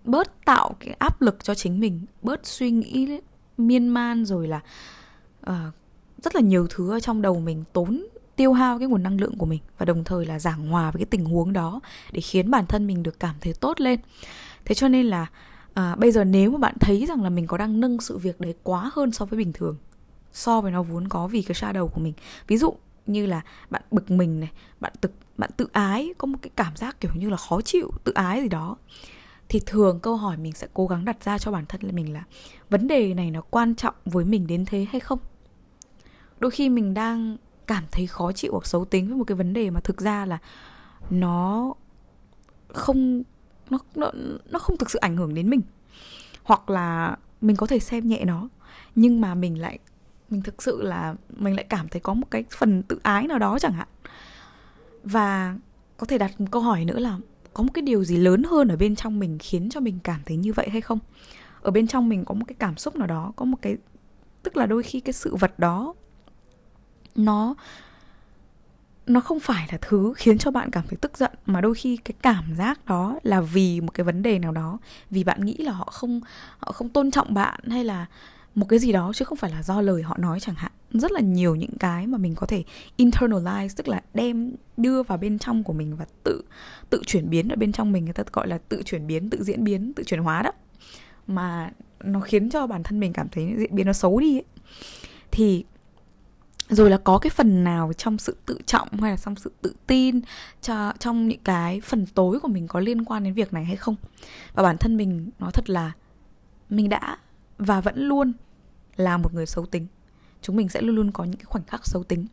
bớt 0.04 0.46
tạo 0.46 0.76
cái 0.80 0.96
áp 1.00 1.22
lực 1.22 1.44
cho 1.44 1.56
chính 1.56 1.80
mình, 1.80 2.06
bớt 2.22 2.46
suy 2.46 2.72
nghĩ 2.72 3.20
miên 3.58 3.88
man 3.88 4.26
rồi 4.26 4.48
là 4.48 4.62
uh, 5.50 5.56
rất 6.24 6.36
là 6.36 6.42
nhiều 6.42 6.68
thứ 6.70 6.92
ở 6.92 7.00
trong 7.00 7.22
đầu 7.22 7.40
mình 7.40 7.64
tốn 7.74 8.06
tiêu 8.36 8.54
hao 8.54 8.80
cái 8.80 8.88
nguồn 8.88 9.04
năng 9.04 9.22
lượng 9.22 9.38
của 9.38 9.46
mình 9.46 9.62
và 9.78 9.86
đồng 9.86 10.04
thời 10.04 10.26
là 10.26 10.40
giảng 10.40 10.68
hòa 10.68 10.92
với 10.92 11.00
cái 11.00 11.06
tình 11.06 11.26
huống 11.26 11.54
đó 11.54 11.80
để 12.12 12.22
khiến 12.22 12.52
bản 12.52 12.66
thân 12.66 12.88
mình 12.88 13.04
được 13.04 13.20
cảm 13.20 13.36
thấy 13.42 13.54
tốt 13.54 13.82
lên. 13.82 14.00
Thế 14.66 14.76
cho 14.76 14.88
nên 14.88 15.06
là 15.06 15.28
à, 15.74 15.96
bây 15.96 16.12
giờ 16.12 16.24
nếu 16.24 16.52
mà 16.52 16.58
bạn 16.58 16.76
thấy 16.80 17.06
rằng 17.06 17.24
là 17.24 17.30
mình 17.30 17.48
có 17.48 17.58
đang 17.58 17.80
nâng 17.80 18.02
sự 18.02 18.18
việc 18.18 18.42
đấy 18.42 18.54
quá 18.64 18.92
hơn 18.94 19.12
so 19.12 19.26
với 19.26 19.38
bình 19.38 19.54
thường 19.54 19.78
so 20.34 20.62
với 20.62 20.72
nó 20.72 20.84
vốn 20.84 21.08
có 21.08 21.28
vì 21.28 21.42
cái 21.42 21.56
shadow 21.56 21.88
của 21.88 22.02
mình. 22.02 22.14
Ví 22.48 22.58
dụ 22.58 22.74
như 23.06 23.26
là 23.26 23.42
bạn 23.70 23.82
bực 23.92 24.12
mình 24.12 24.40
này 24.40 24.52
bạn 24.80 24.94
tự 25.02 25.10
bạn 25.38 25.50
tự 25.58 25.68
ái 25.72 26.14
có 26.18 26.26
một 26.26 26.38
cái 26.42 26.50
cảm 26.56 26.76
giác 26.76 27.02
kiểu 27.02 27.12
như 27.16 27.30
là 27.30 27.38
khó 27.38 27.62
chịu 27.62 27.92
tự 28.04 28.12
ái 28.12 28.42
gì 28.42 28.48
đó 28.48 28.78
thì 29.50 29.62
thường 29.66 30.00
câu 30.00 30.16
hỏi 30.16 30.38
mình 30.38 30.54
sẽ 30.54 30.68
cố 30.74 30.88
gắng 30.88 31.06
đặt 31.06 31.24
ra 31.24 31.38
cho 31.38 31.52
bản 31.52 31.66
thân 31.66 31.82
là 31.84 31.92
mình 31.92 32.14
là, 32.14 32.24
vấn 32.70 32.88
đề 32.88 33.14
này 33.14 33.32
nó 33.32 33.42
quan 33.42 33.76
trọng 33.76 33.96
với 34.06 34.26
mình 34.26 34.48
đến 34.48 34.66
thế 34.66 34.86
hay 34.90 35.00
không? 35.00 35.20
Đôi 36.40 36.52
khi 36.52 36.70
mình 36.70 36.94
đang 36.94 37.38
cảm 37.68 37.84
thấy 37.92 38.08
khó 38.08 38.32
chịu 38.32 38.52
hoặc 38.52 38.66
xấu 38.66 38.86
tính 38.86 39.08
với 39.08 39.18
một 39.18 39.24
cái 39.28 39.36
vấn 39.36 39.54
đề 39.54 39.70
mà 39.70 39.80
thực 39.80 40.02
ra 40.02 40.26
là 40.26 40.38
nó 41.10 41.74
không, 42.68 43.24
nó 43.70 43.78
nó 43.96 44.12
nó 44.50 44.60
không 44.60 44.78
thực 44.78 44.92
sự 44.92 45.00
ảnh 45.00 45.18
hưởng 45.18 45.34
đến 45.34 45.50
mình, 45.50 45.62
hoặc 46.44 46.70
là 46.70 47.18
mình 47.42 47.56
có 47.56 47.68
thể 47.68 47.80
xem 47.80 48.08
nhẹ 48.08 48.26
nó, 48.26 48.50
nhưng 48.96 49.22
mà 49.22 49.36
mình 49.36 49.62
lại, 49.62 49.80
mình 50.30 50.42
thực 50.42 50.64
sự 50.64 50.82
là 50.82 51.16
mình 51.30 51.56
lại 51.56 51.66
cảm 51.70 51.88
thấy 51.88 52.00
có 52.00 52.14
một 52.14 52.28
cái 52.32 52.44
phần 52.58 52.84
tự 52.84 53.00
ái 53.04 53.28
nào 53.28 53.40
đó 53.40 53.60
chẳng 53.60 53.74
hạn. 53.74 53.88
Và 55.04 55.58
có 55.98 56.06
thể 56.06 56.18
đặt 56.18 56.42
một 56.42 56.48
câu 56.52 56.62
hỏi 56.62 56.86
nữa 56.86 57.00
là 57.00 57.18
có 57.54 57.64
một 57.64 57.70
cái 57.74 57.82
điều 57.82 58.04
gì 58.04 58.18
lớn 58.18 58.44
hơn 58.44 58.68
ở 58.68 58.76
bên 58.78 58.96
trong 58.96 59.20
mình 59.20 59.38
khiến 59.40 59.70
cho 59.70 59.80
mình 59.80 60.00
cảm 60.04 60.20
thấy 60.26 60.38
như 60.38 60.54
vậy 60.54 60.70
hay 60.72 60.82
không? 60.82 61.00
Ở 61.62 61.72
bên 61.72 61.88
trong 61.88 62.10
mình 62.10 62.26
có 62.26 62.34
một 62.34 62.46
cái 62.48 62.56
cảm 62.60 62.78
xúc 62.78 62.96
nào 62.96 63.08
đó, 63.08 63.34
có 63.36 63.46
một 63.46 63.58
cái, 63.62 63.78
tức 64.44 64.58
là 64.58 64.66
đôi 64.66 64.84
khi 64.84 65.00
cái 65.00 65.14
sự 65.14 65.36
vật 65.36 65.60
đó, 65.60 65.94
nó 67.16 67.56
nó 69.08 69.20
không 69.20 69.40
phải 69.40 69.68
là 69.72 69.78
thứ 69.82 70.14
khiến 70.16 70.38
cho 70.38 70.52
bạn 70.52 70.72
cảm 70.72 70.84
thấy 70.88 70.98
tức 71.02 71.18
giận, 71.18 71.32
mà 71.46 71.62
đôi 71.62 71.76
khi 71.76 71.98
cái 71.98 72.14
cảm 72.22 72.56
giác 72.56 72.86
đó 72.86 73.20
là 73.24 73.42
vì 73.42 73.82
một 73.82 73.94
cái 73.94 74.04
vấn 74.04 74.22
đề 74.22 74.40
nào 74.40 74.52
đó, 74.52 74.80
vì 75.10 75.24
bạn 75.24 75.46
nghĩ 75.46 75.58
là 75.58 75.72
họ 75.72 75.90
không 75.92 76.22
họ 76.58 76.72
không 76.72 76.90
tôn 76.90 77.12
trọng 77.12 77.34
bạn 77.34 77.60
hay 77.70 77.84
là 77.84 78.06
một 78.56 78.66
cái 78.70 78.80
gì 78.80 78.92
đó 78.92 79.12
chứ 79.16 79.26
không 79.26 79.38
phải 79.38 79.52
là 79.52 79.64
do 79.64 79.82
lời 79.82 80.02
họ 80.02 80.18
nói 80.18 80.40
chẳng 80.40 80.56
hạn. 80.56 80.72
Rất 80.92 81.12
là 81.12 81.20
nhiều 81.20 81.56
những 81.56 81.78
cái 81.80 82.08
mà 82.08 82.18
mình 82.18 82.36
có 82.36 82.48
thể 82.48 82.64
internalize, 82.98 83.70
tức 83.76 83.88
là 83.88 84.02
đem, 84.14 84.56
đưa 84.78 85.04
vào 85.04 85.18
bên 85.18 85.40
trong 85.40 85.64
của 85.64 85.74
mình 85.74 85.96
và 85.96 86.06
tự 86.24 86.44
tự 86.90 87.02
chuyển 87.06 87.30
biến 87.30 87.50
ở 87.50 87.56
bên 87.56 87.72
trong 87.72 87.92
mình. 87.92 88.06
Người 88.06 88.14
ta 88.14 88.24
gọi 88.34 88.48
là 88.48 88.58
tự 88.58 88.82
chuyển 88.86 89.08
biến, 89.08 89.30
tự 89.30 89.44
diễn 89.44 89.64
biến, 89.64 89.94
tự 89.94 90.04
chuyển 90.04 90.20
hóa 90.20 90.42
đó. 90.42 90.52
Mà 91.28 91.72
nó 92.04 92.20
khiến 92.20 92.50
cho 92.50 92.68
bản 92.68 92.84
thân 92.84 93.00
mình 93.00 93.14
cảm 93.14 93.28
thấy 93.30 93.56
diễn 93.58 93.76
biến 93.76 93.88
nó 93.88 93.94
xấu 93.94 94.20
đi 94.20 94.38
ấy. 94.38 94.46
thì 95.32 95.66
rồi 96.70 96.90
là 96.90 96.98
có 96.98 97.18
cái 97.18 97.30
phần 97.30 97.64
nào 97.64 97.94
trong 97.94 98.18
sự 98.18 98.38
tự 98.46 98.60
trọng 98.66 98.88
hay 99.02 99.12
là 99.12 99.18
trong 99.18 99.36
sự 99.36 99.52
tự 99.62 99.76
tin 99.88 100.22
cho, 100.62 100.94
trong 101.00 101.28
những 101.28 101.44
cái 101.44 101.82
phần 101.82 102.06
tối 102.06 102.40
của 102.40 102.48
mình 102.48 102.68
có 102.68 102.80
liên 102.80 103.06
quan 103.06 103.24
đến 103.24 103.34
việc 103.34 103.54
này 103.54 103.66
hay 103.66 103.76
không? 103.76 103.96
Và 104.54 104.64
bản 104.64 104.78
thân 104.78 104.98
mình, 104.98 105.30
nói 105.40 105.52
thật 105.52 105.70
là 105.70 105.92
mình 106.70 106.90
đã 106.90 107.18
và 107.58 107.82
vẫn 107.82 108.00
luôn 108.00 108.34
là 108.96 109.18
một 109.18 109.34
người 109.34 109.46
xấu 109.46 109.66
tính. 109.66 109.88
Chúng 110.42 110.56
mình 110.56 110.70
sẽ 110.70 110.82
luôn 110.82 110.96
luôn 110.96 111.12
có 111.12 111.24
những 111.24 111.38
cái 111.38 111.46
khoảnh 111.46 111.64
khắc 111.64 111.88
xấu 111.88 112.04
tính. 112.04 112.26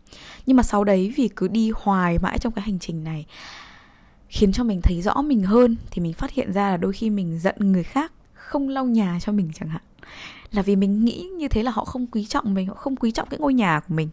Nhưng 0.47 0.57
mà 0.57 0.63
sau 0.63 0.85
đấy 0.85 1.13
vì 1.17 1.29
cứ 1.37 1.49
đi 1.49 1.73
hoài 1.75 2.19
mãi 2.19 2.39
trong 2.39 2.53
cái 2.53 2.63
hành 2.63 2.79
trình 2.79 3.05
này, 3.05 3.27
khiến 4.29 4.53
cho 4.53 4.65
mình 4.65 4.81
thấy 4.83 5.03
rõ 5.03 5.23
mình 5.23 5.43
hơn, 5.43 5.77
thì 5.91 6.03
mình 6.03 6.13
phát 6.13 6.31
hiện 6.31 6.53
ra 6.53 6.71
là 6.71 6.77
đôi 6.77 6.93
khi 6.93 7.11
mình 7.11 7.39
giận 7.39 7.57
người 7.59 7.83
khác, 7.83 8.13
không 8.35 8.69
lau 8.69 8.87
nhà 8.87 9.19
cho 9.21 9.33
mình 9.33 9.51
chẳng 9.55 9.69
hạn. 9.69 9.83
Là 10.51 10.63
vì 10.63 10.77
mình 10.77 11.05
nghĩ 11.05 11.29
như 11.39 11.49
thế 11.49 11.63
là 11.63 11.71
họ 11.71 11.85
không 11.85 12.07
quý 12.07 12.27
trọng 12.27 12.55
mình, 12.55 12.67
họ 12.67 12.75
không 12.75 12.97
quý 12.97 13.11
trọng 13.11 13.29
cái 13.29 13.41
ngôi 13.41 13.55
nhà 13.55 13.81
của 13.81 13.95
mình. 13.95 14.09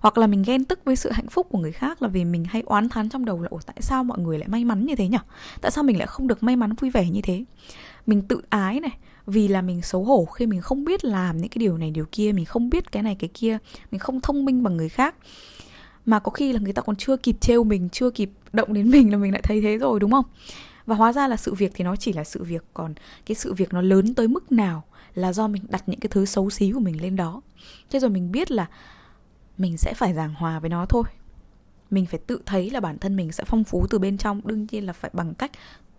Hoặc 0.00 0.18
là 0.18 0.26
mình 0.26 0.42
ghen 0.42 0.64
tức 0.64 0.80
với 0.84 0.96
sự 0.96 1.10
hạnh 1.10 1.28
phúc 1.28 1.46
của 1.50 1.58
người 1.58 1.72
khác 1.72 2.02
là 2.02 2.08
vì 2.08 2.24
mình 2.24 2.44
hay 2.44 2.62
oán 2.66 2.88
thán 2.88 3.08
trong 3.08 3.24
đầu 3.24 3.42
là, 3.42 3.48
ủa, 3.50 3.60
tại 3.66 3.76
sao 3.80 4.04
mọi 4.04 4.18
người 4.18 4.38
lại 4.38 4.48
may 4.48 4.64
mắn 4.64 4.86
như 4.86 4.96
thế 4.96 5.08
nhở? 5.08 5.18
tại 5.60 5.70
sao 5.70 5.84
mình 5.84 5.98
lại 5.98 6.06
không 6.06 6.28
được 6.28 6.42
may 6.42 6.56
mắn 6.56 6.74
vui 6.74 6.90
vẻ 6.90 7.10
như 7.10 7.20
thế? 7.22 7.44
Mình 8.06 8.22
tự 8.22 8.42
ái 8.48 8.80
này 8.80 8.98
vì 9.26 9.48
là 9.48 9.62
mình 9.62 9.82
xấu 9.82 10.04
hổ 10.04 10.24
khi 10.24 10.46
mình 10.46 10.60
không 10.60 10.84
biết 10.84 11.04
làm 11.04 11.38
những 11.38 11.48
cái 11.48 11.58
điều 11.58 11.78
này, 11.78 11.90
điều 11.90 12.06
kia, 12.12 12.32
mình 12.32 12.44
không 12.44 12.70
biết 12.70 12.92
cái 12.92 13.02
này, 13.02 13.14
cái 13.18 13.30
kia, 13.34 13.58
mình 13.90 13.98
không 13.98 14.20
thông 14.20 14.44
minh 14.44 14.62
bằng 14.62 14.76
người 14.76 14.88
khác. 14.88 15.14
Mà 16.06 16.18
có 16.18 16.30
khi 16.30 16.52
là 16.52 16.60
người 16.60 16.72
ta 16.72 16.82
còn 16.82 16.96
chưa 16.96 17.16
kịp 17.16 17.36
trêu 17.40 17.64
mình, 17.64 17.88
chưa 17.88 18.10
kịp 18.10 18.30
động 18.52 18.72
đến 18.72 18.90
mình 18.90 19.10
là 19.10 19.16
mình 19.16 19.32
lại 19.32 19.42
thấy 19.42 19.60
thế 19.60 19.78
rồi, 19.78 20.00
đúng 20.00 20.10
không? 20.10 20.24
Và 20.86 20.96
hóa 20.96 21.12
ra 21.12 21.28
là 21.28 21.36
sự 21.36 21.54
việc 21.54 21.72
thì 21.74 21.84
nó 21.84 21.96
chỉ 21.96 22.12
là 22.12 22.24
sự 22.24 22.44
việc, 22.44 22.64
còn 22.74 22.94
cái 23.26 23.34
sự 23.34 23.54
việc 23.54 23.72
nó 23.72 23.80
lớn 23.82 24.14
tới 24.14 24.28
mức 24.28 24.52
nào 24.52 24.84
là 25.14 25.32
do 25.32 25.48
mình 25.48 25.62
đặt 25.68 25.88
những 25.88 26.00
cái 26.00 26.08
thứ 26.08 26.24
xấu 26.24 26.50
xí 26.50 26.70
của 26.72 26.80
mình 26.80 27.02
lên 27.02 27.16
đó. 27.16 27.42
Thế 27.90 27.98
rồi 27.98 28.10
mình 28.10 28.32
biết 28.32 28.50
là 28.50 28.68
mình 29.58 29.76
sẽ 29.76 29.94
phải 29.96 30.14
giảng 30.14 30.34
hòa 30.34 30.60
với 30.60 30.70
nó 30.70 30.86
thôi. 30.86 31.02
Mình 31.90 32.06
phải 32.06 32.20
tự 32.26 32.40
thấy 32.46 32.70
là 32.70 32.80
bản 32.80 32.98
thân 32.98 33.16
mình 33.16 33.32
sẽ 33.32 33.44
phong 33.46 33.64
phú 33.64 33.86
từ 33.90 33.98
bên 33.98 34.18
trong, 34.18 34.40
đương 34.44 34.66
nhiên 34.70 34.86
là 34.86 34.92
phải 34.92 35.10
bằng 35.14 35.34
cách 35.34 35.50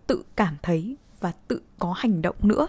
tự 0.06 0.22
cảm 0.36 0.56
thấy 0.62 0.96
và 1.20 1.32
tự 1.48 1.60
có 1.78 1.92
hành 1.92 2.22
động 2.22 2.36
nữa 2.42 2.66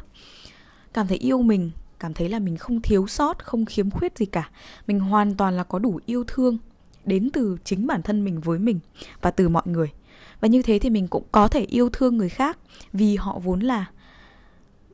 cảm 0.95 1.07
thấy 1.07 1.17
yêu 1.17 1.41
mình, 1.41 1.71
cảm 1.99 2.13
thấy 2.13 2.29
là 2.29 2.39
mình 2.39 2.57
không 2.57 2.81
thiếu 2.81 3.07
sót, 3.07 3.45
không 3.45 3.65
khiếm 3.65 3.89
khuyết 3.89 4.17
gì 4.17 4.25
cả. 4.25 4.49
Mình 4.87 4.99
hoàn 4.99 5.35
toàn 5.35 5.57
là 5.57 5.63
có 5.63 5.79
đủ 5.79 5.99
yêu 6.05 6.23
thương 6.27 6.57
đến 7.05 7.29
từ 7.33 7.57
chính 7.63 7.87
bản 7.87 8.01
thân 8.01 8.23
mình 8.23 8.39
với 8.41 8.59
mình 8.59 8.79
và 9.21 9.31
từ 9.31 9.49
mọi 9.49 9.63
người. 9.65 9.91
Và 10.39 10.47
như 10.47 10.61
thế 10.61 10.79
thì 10.79 10.89
mình 10.89 11.07
cũng 11.07 11.23
có 11.31 11.47
thể 11.47 11.59
yêu 11.59 11.89
thương 11.89 12.17
người 12.17 12.29
khác 12.29 12.57
vì 12.93 13.15
họ 13.15 13.39
vốn 13.43 13.59
là 13.59 13.85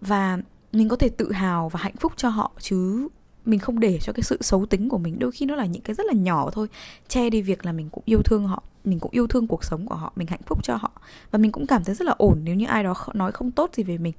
và 0.02 0.38
mình 0.72 0.90
có 0.90 0.96
thể 0.96 1.10
tự 1.10 1.32
hào 1.32 1.70
và 1.70 1.80
hạnh 1.80 1.96
phúc 2.00 2.14
cho 2.16 2.30
họ, 2.30 2.52
chứ 2.60 3.08
mình 3.46 3.60
không 3.60 3.80
để 3.80 4.00
cho 4.02 4.14
cái 4.14 4.24
sự 4.24 4.38
xấu 4.42 4.66
tính 4.66 4.90
của 4.90 4.98
mình 4.98 5.20
đôi 5.20 5.32
khi 5.32 5.46
nó 5.46 5.56
là 5.56 5.66
những 5.66 5.82
cái 5.82 5.96
rất 5.96 6.06
là 6.06 6.14
nhỏ 6.14 6.50
thôi, 6.54 6.68
che 7.08 7.30
đi 7.30 7.42
việc 7.42 7.66
là 7.66 7.72
mình 7.72 7.90
cũng 7.90 8.04
yêu 8.06 8.22
thương 8.26 8.48
họ, 8.48 8.64
mình 8.84 9.00
cũng 9.00 9.12
yêu 9.12 9.28
thương 9.28 9.48
cuộc 9.48 9.64
sống 9.64 9.86
của 9.86 9.96
họ, 9.96 10.14
mình 10.16 10.28
hạnh 10.28 10.42
phúc 10.46 10.64
cho 10.64 10.76
họ. 10.76 10.92
Và 11.32 11.40
mình 11.40 11.52
cũng 11.52 11.68
cảm 11.68 11.84
thấy 11.84 11.96
rất 11.96 12.06
là 12.06 12.16
ổn 12.18 12.42
nếu 12.44 12.56
như 12.56 12.66
ai 12.66 12.84
đó 12.84 12.96
nói 13.14 13.32
không 13.32 13.52
tốt 13.52 13.70
gì 13.74 13.84
về 13.84 13.98
mình. 13.98 14.14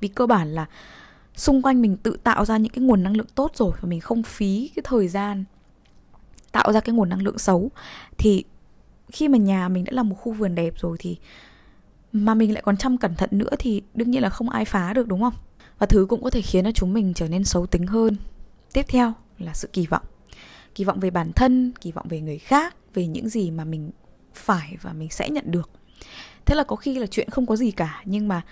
Vì 0.00 0.08
cơ 0.08 0.26
bản 0.26 0.48
là 0.48 0.66
xung 1.36 1.62
quanh 1.62 1.82
mình 1.82 1.96
tự 1.96 2.16
tạo 2.22 2.44
ra 2.44 2.56
những 2.56 2.72
cái 2.72 2.84
nguồn 2.84 3.02
năng 3.02 3.16
lượng 3.16 3.26
tốt 3.34 3.50
rồi 3.54 3.72
và 3.80 3.88
mình 3.88 4.00
không 4.00 4.22
phí 4.22 4.70
cái 4.76 4.82
thời 4.86 5.08
gian 5.08 5.44
tạo 6.52 6.72
ra 6.72 6.80
cái 6.80 6.94
nguồn 6.94 7.08
năng 7.08 7.22
lượng 7.22 7.38
xấu, 7.38 7.70
thì 8.18 8.44
khi 9.08 9.28
mà 9.28 9.38
nhà 9.38 9.68
mình 9.68 9.84
đã 9.84 9.92
là 9.92 10.02
một 10.02 10.14
khu 10.14 10.32
vườn 10.32 10.54
đẹp 10.54 10.74
rồi 10.78 10.96
thì 11.00 11.16
mà 12.12 12.34
mình 12.34 12.54
lại 12.54 12.62
còn 12.62 12.76
chăm 12.76 12.98
cẩn 12.98 13.14
thận 13.14 13.30
nữa 13.32 13.50
thì 13.58 13.82
đương 13.94 14.10
nhiên 14.10 14.22
là 14.22 14.28
không 14.28 14.50
ai 14.50 14.64
phá 14.64 14.92
được, 14.92 15.08
đúng 15.08 15.20
không? 15.20 15.34
Và 15.78 15.86
thứ 15.86 16.06
cũng 16.08 16.22
có 16.22 16.30
thể 16.30 16.42
khiến 16.42 16.64
cho 16.64 16.72
chúng 16.72 16.92
mình 16.92 17.14
trở 17.14 17.28
nên 17.28 17.44
xấu 17.44 17.66
tính 17.66 17.86
hơn. 17.86 18.16
Tiếp 18.72 18.84
theo 18.88 19.12
là 19.38 19.54
sự 19.54 19.68
kỳ 19.72 19.86
vọng. 19.86 20.02
Kỳ 20.74 20.84
vọng 20.84 21.00
về 21.00 21.10
bản 21.10 21.32
thân, 21.32 21.72
kỳ 21.80 21.92
vọng 21.92 22.06
về 22.08 22.20
người 22.20 22.38
khác, 22.38 22.76
về 22.94 23.06
những 23.06 23.28
gì 23.28 23.50
mà 23.50 23.64
mình 23.64 23.90
phải 24.34 24.76
và 24.82 24.92
mình 24.92 25.10
sẽ 25.10 25.30
nhận 25.30 25.50
được. 25.50 25.70
Thế 26.44 26.54
là 26.54 26.64
có 26.64 26.76
khi 26.76 26.98
là 26.98 27.06
chuyện 27.06 27.30
không 27.30 27.46
có 27.46 27.56
gì 27.56 27.70
cả, 27.70 28.02
nhưng 28.04 28.28
mà 28.28 28.42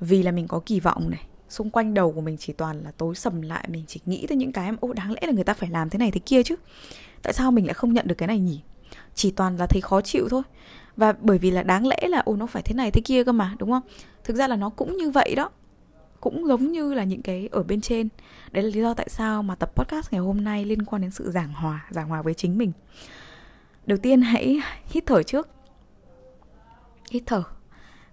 vì 0.00 0.22
là 0.22 0.32
mình 0.32 0.48
có 0.48 0.60
kỳ 0.66 0.80
vọng 0.80 1.10
này 1.10 1.26
xung 1.48 1.70
quanh 1.70 1.94
đầu 1.94 2.12
của 2.12 2.20
mình 2.20 2.36
chỉ 2.36 2.52
toàn 2.52 2.82
là 2.84 2.90
tối 2.90 3.14
sầm 3.14 3.42
lại, 3.42 3.68
mình 3.68 3.84
chỉ 3.86 4.00
nghĩ 4.06 4.26
tới 4.26 4.36
những 4.36 4.52
cái 4.52 4.70
ô 4.80 4.92
đáng 4.92 5.12
lẽ 5.12 5.20
là 5.26 5.32
người 5.32 5.44
ta 5.44 5.54
phải 5.54 5.68
làm 5.70 5.90
thế 5.90 5.98
này 5.98 6.10
thế 6.10 6.20
kia 6.26 6.42
chứ. 6.42 6.56
Tại 7.22 7.32
sao 7.32 7.50
mình 7.50 7.66
lại 7.66 7.74
không 7.74 7.92
nhận 7.92 8.06
được 8.06 8.14
cái 8.14 8.26
này 8.26 8.38
nhỉ? 8.38 8.60
Chỉ 9.14 9.30
toàn 9.30 9.56
là 9.56 9.66
thấy 9.66 9.80
khó 9.80 10.00
chịu 10.00 10.28
thôi. 10.30 10.42
Và 10.96 11.12
bởi 11.20 11.38
vì 11.38 11.50
là 11.50 11.62
đáng 11.62 11.86
lẽ 11.86 12.08
là 12.08 12.18
ô 12.18 12.36
nó 12.36 12.46
phải 12.46 12.62
thế 12.62 12.74
này 12.74 12.90
thế 12.90 13.00
kia 13.00 13.24
cơ 13.24 13.32
mà 13.32 13.54
đúng 13.58 13.70
không? 13.70 13.82
Thực 14.24 14.36
ra 14.36 14.48
là 14.48 14.56
nó 14.56 14.68
cũng 14.68 14.96
như 14.96 15.10
vậy 15.10 15.34
đó. 15.34 15.50
Cũng 16.20 16.46
giống 16.46 16.72
như 16.72 16.94
là 16.94 17.04
những 17.04 17.22
cái 17.22 17.48
ở 17.52 17.62
bên 17.62 17.80
trên. 17.80 18.08
Đấy 18.50 18.62
là 18.62 18.70
lý 18.70 18.80
do 18.80 18.94
tại 18.94 19.08
sao 19.08 19.42
mà 19.42 19.54
tập 19.54 19.70
podcast 19.76 20.12
ngày 20.12 20.20
hôm 20.20 20.44
nay 20.44 20.64
liên 20.64 20.82
quan 20.82 21.02
đến 21.02 21.10
sự 21.10 21.30
giảng 21.30 21.52
hòa 21.52 21.86
giảng 21.90 22.08
hòa 22.08 22.22
với 22.22 22.34
chính 22.34 22.58
mình. 22.58 22.72
Đầu 23.86 23.98
tiên 23.98 24.22
hãy 24.22 24.60
hít 24.86 25.06
thở 25.06 25.22
trước. 25.22 25.48
Hít 27.10 27.22
thở. 27.26 27.42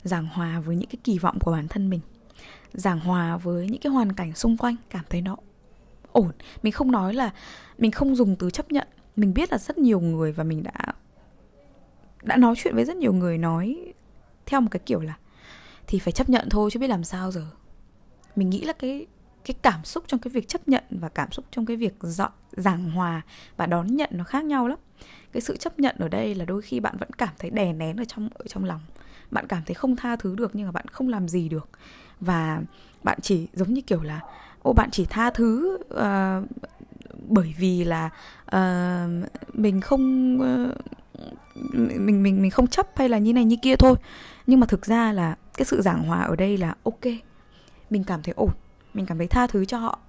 Giảng 0.04 0.28
hòa 0.28 0.60
với 0.66 0.76
những 0.76 0.90
cái 0.90 0.98
kỳ 1.04 1.20
vọng 1.20 1.38
của 1.40 1.52
bản 1.52 1.68
thân 1.68 1.90
mình 1.90 2.00
giảng 2.76 3.00
hòa 3.00 3.38
với 3.38 3.68
những 3.70 3.82
cái 3.82 3.92
hoàn 3.92 4.12
cảnh 4.12 4.34
xung 4.34 4.58
quanh, 4.58 4.76
cảm 4.90 5.06
thấy 5.10 5.22
nó 5.22 5.38
ổn. 6.12 6.32
Mình 6.64 6.74
không 6.74 6.92
nói 6.92 7.14
là, 7.14 7.32
mình 7.78 7.92
không 7.92 8.16
dùng 8.16 8.36
từ 8.36 8.50
chấp 8.50 8.72
nhận. 8.72 8.88
Mình 9.16 9.34
biết 9.34 9.52
là 9.52 9.58
rất 9.58 9.78
nhiều 9.78 10.00
người 10.00 10.32
và 10.32 10.44
mình 10.44 10.64
đã 10.64 10.94
đã 12.24 12.38
nói 12.38 12.56
chuyện 12.58 12.76
với 12.76 12.86
rất 12.86 12.98
nhiều 12.98 13.14
người 13.14 13.38
nói 13.38 13.94
theo 14.46 14.62
một 14.62 14.68
cái 14.72 14.80
kiểu 14.86 15.00
là 15.00 15.18
thì 15.88 16.00
phải 16.00 16.12
chấp 16.12 16.30
nhận 16.30 16.50
thôi 16.50 16.70
chứ 16.74 16.80
biết 16.80 16.88
làm 16.88 17.04
sao 17.04 17.32
giờ. 17.32 17.48
Mình 18.36 18.50
nghĩ 18.50 18.62
là 18.62 18.74
cái 18.74 19.06
cái 19.46 19.56
cảm 19.62 19.84
xúc 19.84 20.04
trong 20.08 20.20
cái 20.20 20.32
việc 20.32 20.48
chấp 20.48 20.68
nhận 20.68 20.84
và 20.90 21.10
cảm 21.10 21.32
xúc 21.32 21.46
trong 21.52 21.66
cái 21.66 21.78
việc 21.78 21.96
dọn, 22.02 22.32
giảng 22.52 22.92
hòa 22.92 23.22
và 23.58 23.66
đón 23.66 23.88
nhận 23.96 24.10
nó 24.14 24.24
khác 24.24 24.46
nhau 24.46 24.68
lắm. 24.68 24.80
Cái 25.32 25.42
sự 25.42 25.58
chấp 25.58 25.80
nhận 25.80 25.96
ở 26.00 26.08
đây 26.08 26.36
là 26.36 26.46
đôi 26.46 26.62
khi 26.62 26.80
bạn 26.80 26.98
vẫn 26.98 27.10
cảm 27.18 27.34
thấy 27.40 27.50
đè 27.50 27.74
nén 27.74 27.98
ở 27.98 28.06
trong 28.06 28.30
ở 28.34 28.46
trong 28.48 28.64
lòng 28.64 28.82
bạn 29.32 29.48
cảm 29.48 29.62
thấy 29.66 29.76
không 29.76 29.96
tha 29.96 30.16
thứ 30.16 30.36
được 30.36 30.52
nhưng 30.54 30.66
mà 30.66 30.72
bạn 30.72 30.86
không 30.88 31.10
làm 31.10 31.28
gì 31.28 31.50
được. 31.50 31.70
Và 32.20 32.62
bạn 33.04 33.20
chỉ 33.22 33.48
giống 33.54 33.74
như 33.74 33.82
kiểu 33.82 34.02
là 34.02 34.20
ô 34.62 34.74
bạn 34.74 34.90
chỉ 34.92 35.06
tha 35.06 35.30
thứ 35.30 35.78
uh, 35.94 36.50
bởi 37.28 37.56
vì 37.58 37.84
là 37.84 38.10
uh, 38.46 39.30
mình 39.54 39.82
không 39.82 40.36
uh, 40.36 40.76
mình 41.74 42.24
mình 42.24 42.42
mình 42.42 42.52
không 42.52 42.68
chấp 42.68 42.88
hay 42.96 43.10
là 43.10 43.18
như 43.18 43.34
này 43.34 43.46
như 43.46 43.56
kia 43.62 43.76
thôi. 43.76 43.96
Nhưng 44.48 44.60
mà 44.60 44.68
thực 44.68 44.86
ra 44.86 45.12
là 45.12 45.36
cái 45.58 45.66
sự 45.66 45.82
giảng 45.82 46.04
hòa 46.04 46.22
ở 46.22 46.36
đây 46.36 46.58
là 46.58 46.76
ok. 46.84 47.06
Mình 47.90 48.04
cảm 48.04 48.22
thấy 48.24 48.34
ổn 48.38 48.52
mình 48.94 49.06
cảm 49.06 49.18
thấy 49.18 49.28
tha 49.28 49.48
thứ 49.48 49.66
cho 49.66 49.78
họ. 49.78 50.00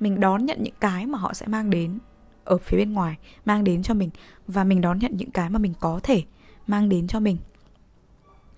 Mình 0.00 0.20
đón 0.20 0.46
nhận 0.46 0.62
những 0.62 0.74
cái 0.80 1.06
mà 1.06 1.18
họ 1.18 1.34
sẽ 1.34 1.46
mang 1.46 1.70
đến 1.70 1.98
ở 2.44 2.58
phía 2.58 2.76
bên 2.76 2.92
ngoài 2.92 3.16
mang 3.44 3.64
đến 3.64 3.82
cho 3.82 3.94
mình. 3.94 4.10
Và 4.46 4.64
mình 4.64 4.80
đón 4.80 4.98
nhận 4.98 5.16
những 5.16 5.30
cái 5.30 5.50
mà 5.50 5.58
mình 5.58 5.74
có 5.80 6.00
thể 6.02 6.22
mang 6.66 6.88
đến 6.88 7.06
cho 7.06 7.20
mình 7.20 7.36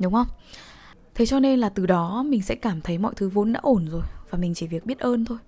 đúng 0.04 0.12
không? 0.12 0.26
Thế 1.14 1.26
cho 1.26 1.40
nên 1.40 1.58
là 1.58 1.68
từ 1.68 1.86
đó 1.86 2.22
mình 2.22 2.42
sẽ 2.42 2.54
cảm 2.54 2.80
thấy 2.80 2.98
mọi 2.98 3.12
thứ 3.16 3.28
vốn 3.28 3.52
đã 3.52 3.60
ổn 3.62 3.88
rồi 3.90 4.02
và 4.30 4.38
mình 4.38 4.54
chỉ 4.54 4.66
việc 4.66 4.86
biết 4.86 4.98
ơn 4.98 5.24
thôi. 5.24 5.38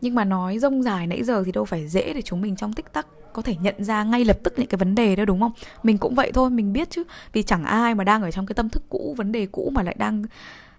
Nhưng 0.00 0.14
mà 0.14 0.24
nói 0.24 0.58
rông 0.58 0.82
dài 0.82 1.06
nãy 1.06 1.24
giờ 1.24 1.42
thì 1.46 1.52
đâu 1.52 1.64
phải 1.64 1.88
dễ 1.88 2.12
để 2.14 2.22
chúng 2.22 2.40
mình 2.40 2.56
trong 2.56 2.72
tích 2.72 2.92
tắc 2.92 3.06
có 3.32 3.42
thể 3.42 3.56
nhận 3.56 3.84
ra 3.84 4.04
ngay 4.04 4.24
lập 4.24 4.38
tức 4.42 4.54
những 4.56 4.66
cái 4.66 4.78
vấn 4.78 4.94
đề 4.94 5.16
đó 5.16 5.24
đúng 5.24 5.40
không? 5.40 5.52
Mình 5.82 5.98
cũng 5.98 6.14
vậy 6.14 6.32
thôi, 6.34 6.50
mình 6.50 6.72
biết 6.72 6.90
chứ. 6.90 7.04
Vì 7.32 7.42
chẳng 7.42 7.64
ai 7.64 7.94
mà 7.94 8.04
đang 8.04 8.22
ở 8.22 8.30
trong 8.30 8.46
cái 8.46 8.54
tâm 8.54 8.68
thức 8.68 8.82
cũ, 8.88 9.14
vấn 9.18 9.32
đề 9.32 9.46
cũ 9.46 9.70
mà 9.74 9.82
lại 9.82 9.96
đang 9.98 10.24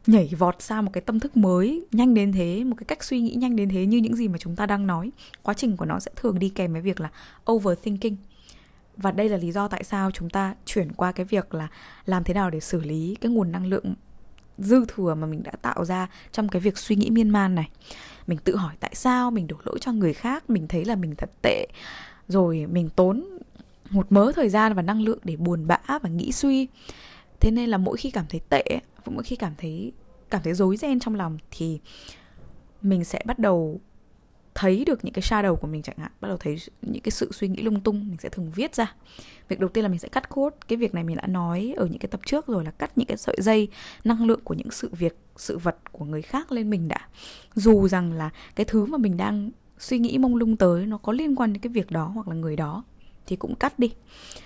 nhảy 0.08 0.30
vọt 0.38 0.62
sang 0.62 0.86
một 0.86 0.92
cái 0.94 1.02
tâm 1.02 1.20
thức 1.20 1.38
mới, 1.38 1.86
nhanh 1.92 2.14
đến 2.14 2.32
thế, 2.32 2.64
một 2.64 2.76
cái 2.78 2.86
cách 2.86 3.04
suy 3.04 3.22
nghĩ 3.22 3.34
nhanh 3.34 3.56
đến 3.56 3.70
thế 3.70 3.86
như 3.86 3.98
những 3.98 4.16
gì 4.16 4.28
mà 4.28 4.38
chúng 4.38 4.56
ta 4.56 4.66
đang 4.66 4.88
nói. 4.88 5.12
Quá 5.44 5.54
trình 5.54 5.78
của 5.78 5.86
nó 5.86 6.00
sẽ 6.00 6.12
thường 6.16 6.40
đi 6.40 6.50
kèm 6.50 6.74
với 6.74 6.82
việc 6.82 7.02
là 7.02 7.10
overthinking 7.52 8.16
và 9.02 9.12
đây 9.12 9.30
là 9.30 9.38
lý 9.38 9.52
do 9.52 9.68
tại 9.68 9.84
sao 9.84 10.12
chúng 10.12 10.30
ta 10.30 10.56
chuyển 10.66 10.92
qua 10.92 11.12
cái 11.12 11.26
việc 11.26 11.54
là 11.54 11.68
làm 12.06 12.24
thế 12.24 12.34
nào 12.34 12.50
để 12.50 12.60
xử 12.60 12.82
lý 12.82 13.18
cái 13.22 13.32
nguồn 13.32 13.52
năng 13.52 13.66
lượng 13.66 13.96
dư 14.58 14.86
thừa 14.88 15.16
mà 15.16 15.28
mình 15.28 15.44
đã 15.44 15.52
tạo 15.62 15.86
ra 15.86 16.08
trong 16.32 16.50
cái 16.50 16.60
việc 16.60 16.78
suy 16.78 16.96
nghĩ 16.96 17.10
miên 17.10 17.30
man 17.30 17.56
này. 17.56 17.70
Mình 18.28 18.38
tự 18.38 18.56
hỏi 18.56 18.74
tại 18.80 18.92
sao 18.96 19.32
mình 19.32 19.48
đổ 19.48 19.56
lỗi 19.64 19.80
cho 19.82 19.92
người 19.92 20.14
khác, 20.14 20.50
mình 20.50 20.68
thấy 20.68 20.86
là 20.86 20.96
mình 20.96 21.16
thật 21.18 21.30
tệ. 21.42 21.68
Rồi 22.28 22.66
mình 22.72 22.90
tốn 22.90 23.26
một 23.90 24.12
mớ 24.12 24.32
thời 24.36 24.50
gian 24.50 24.74
và 24.74 24.82
năng 24.82 25.02
lượng 25.02 25.20
để 25.24 25.36
buồn 25.36 25.68
bã 25.68 25.80
và 26.02 26.10
nghĩ 26.10 26.32
suy. 26.32 26.68
Thế 27.40 27.52
nên 27.52 27.70
là 27.70 27.78
mỗi 27.78 27.98
khi 27.98 28.12
cảm 28.12 28.26
thấy 28.30 28.42
tệ, 28.50 28.64
mỗi 29.06 29.24
khi 29.24 29.36
cảm 29.36 29.54
thấy 29.58 29.92
cảm 30.30 30.42
thấy 30.44 30.54
rối 30.54 30.78
ren 30.78 31.00
trong 31.00 31.16
lòng 31.16 31.38
thì 31.52 31.80
mình 32.82 33.04
sẽ 33.04 33.22
bắt 33.26 33.40
đầu 33.40 33.82
thấy 34.56 34.86
được 34.86 35.06
những 35.06 35.14
cái 35.14 35.22
shadow 35.22 35.56
của 35.56 35.68
mình 35.68 35.82
chẳng 35.82 35.98
hạn, 35.98 36.12
bắt 36.22 36.28
đầu 36.28 36.38
thấy 36.38 36.58
những 36.82 37.02
cái 37.02 37.12
sự 37.12 37.32
suy 37.32 37.48
nghĩ 37.48 37.62
lung 37.62 37.82
tung, 37.82 38.08
mình 38.10 38.18
sẽ 38.20 38.30
thường 38.30 38.52
viết 38.56 38.76
ra. 38.76 38.96
Việc 39.48 39.60
đầu 39.60 39.70
tiên 39.70 39.84
là 39.84 39.88
mình 39.88 40.00
sẽ 40.00 40.08
cắt 40.08 40.30
cốt 40.30 40.54
cái 40.68 40.78
việc 40.78 40.94
này 40.94 41.04
mình 41.04 41.16
đã 41.16 41.28
nói 41.28 41.74
ở 41.78 41.86
những 41.86 42.00
cái 42.00 42.08
tập 42.08 42.20
trước 42.26 42.48
rồi 42.48 42.66
là 42.66 42.72
cắt 42.72 42.98
những 42.98 43.08
cái 43.08 43.18
sợi 43.18 43.36
dây 43.40 43.68
năng 44.04 44.26
lượng 44.26 44.40
của 44.44 44.54
những 44.54 44.72
sự 44.72 44.90
việc, 44.92 45.18
sự 45.38 45.58
vật 45.58 45.78
của 45.92 46.06
người 46.06 46.22
khác 46.22 46.52
lên 46.52 46.70
mình 46.70 46.88
đã. 46.88 47.08
Dù 47.56 47.88
rằng 47.88 48.14
là 48.14 48.30
cái 48.56 48.66
thứ 48.66 48.86
mà 48.86 48.98
mình 48.98 49.18
đang 49.18 49.52
suy 49.80 50.00
nghĩ 50.00 50.18
mông 50.18 50.36
lung 50.36 50.58
tới 50.58 50.86
nó 50.86 50.98
có 50.98 51.14
liên 51.14 51.36
quan 51.36 51.54
đến 51.54 51.62
cái 51.62 51.74
việc 51.74 51.92
đó 51.92 52.06
hoặc 52.06 52.28
là 52.28 52.36
người 52.36 52.56
đó 52.56 52.84
thì 53.28 53.36
cũng 53.36 53.56
cắt 53.56 53.80
đi. 53.80 53.94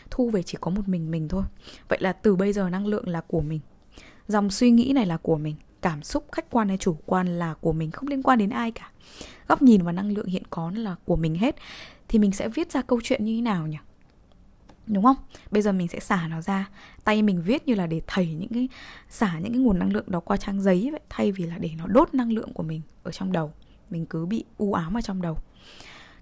Thu 0.10 0.30
về 0.30 0.44
chỉ 0.44 0.58
có 0.62 0.72
một 0.72 0.88
mình 0.88 1.12
mình 1.12 1.28
thôi. 1.28 1.44
Vậy 1.89 2.00
là 2.02 2.13
từ 2.13 2.36
bây 2.36 2.54
giờ 2.54 2.70
năng 2.70 2.88
lượng 2.88 3.08
là 3.08 3.22
của 3.22 3.41
mình. 3.41 3.60
Dòng 4.28 4.52
suy 4.52 4.72
nghĩ 4.72 4.91
này 4.96 5.06
là 5.06 5.18
của 5.18 5.38
mình 5.38 5.56
cảm 5.86 6.04
xúc 6.04 6.26
khách 6.32 6.50
quan 6.50 6.67
hay 6.67 6.78
chủ 6.78 6.98
quan 7.06 7.39
là 7.39 7.54
của 7.54 7.74
mình, 7.74 7.91
không 7.91 8.08
liên 8.08 8.24
quan 8.24 8.38
đến 8.38 8.50
ai 8.50 8.71
cả. 8.71 8.91
Góc 9.48 9.62
nhìn 9.62 9.82
và 9.84 9.91
năng 9.91 10.12
lượng 10.12 10.28
hiện 10.28 10.43
có 10.50 10.71
là 10.76 10.95
của 11.06 11.15
mình 11.15 11.36
hết. 11.36 11.56
Thì 12.08 12.19
mình 12.19 12.32
sẽ 12.32 12.50
viết 12.50 12.71
ra 12.71 12.82
câu 12.82 13.00
chuyện 13.04 13.26
như 13.26 13.36
thế 13.36 13.41
nào 13.41 13.67
nhỉ? 13.67 13.78
Đúng 14.88 15.04
không? 15.04 15.15
Bây 15.52 15.62
giờ 15.62 15.71
mình 15.71 15.88
sẽ 15.88 16.00
xả 16.00 16.28
nó 16.28 16.41
ra. 16.41 16.69
Tay 17.04 17.21
mình 17.21 17.41
viết 17.41 17.67
như 17.67 17.76
là 17.76 17.88
để 17.88 18.02
thầy 18.08 18.28
những 18.34 18.50
cái, 18.54 18.69
xả 19.10 19.39
những 19.39 19.54
cái 19.54 19.62
nguồn 19.62 19.80
năng 19.80 19.93
lượng 19.93 20.06
đó 20.08 20.19
qua 20.19 20.38
trang 20.38 20.62
giấy 20.62 20.89
vậy, 20.91 21.00
thay 21.10 21.32
vì 21.32 21.43
là 21.43 21.58
để 21.58 21.69
nó 21.78 21.88
đốt 21.88 22.13
năng 22.13 22.32
lượng 22.32 22.54
của 22.54 22.63
mình 22.63 22.82
ở 23.04 23.12
trong 23.12 23.32
đầu. 23.32 23.52
Mình 23.89 24.06
cứ 24.06 24.26
bị 24.26 24.43
u 24.58 24.74
ám 24.74 24.98
ở 24.98 25.02
trong 25.02 25.21
đầu. 25.21 25.38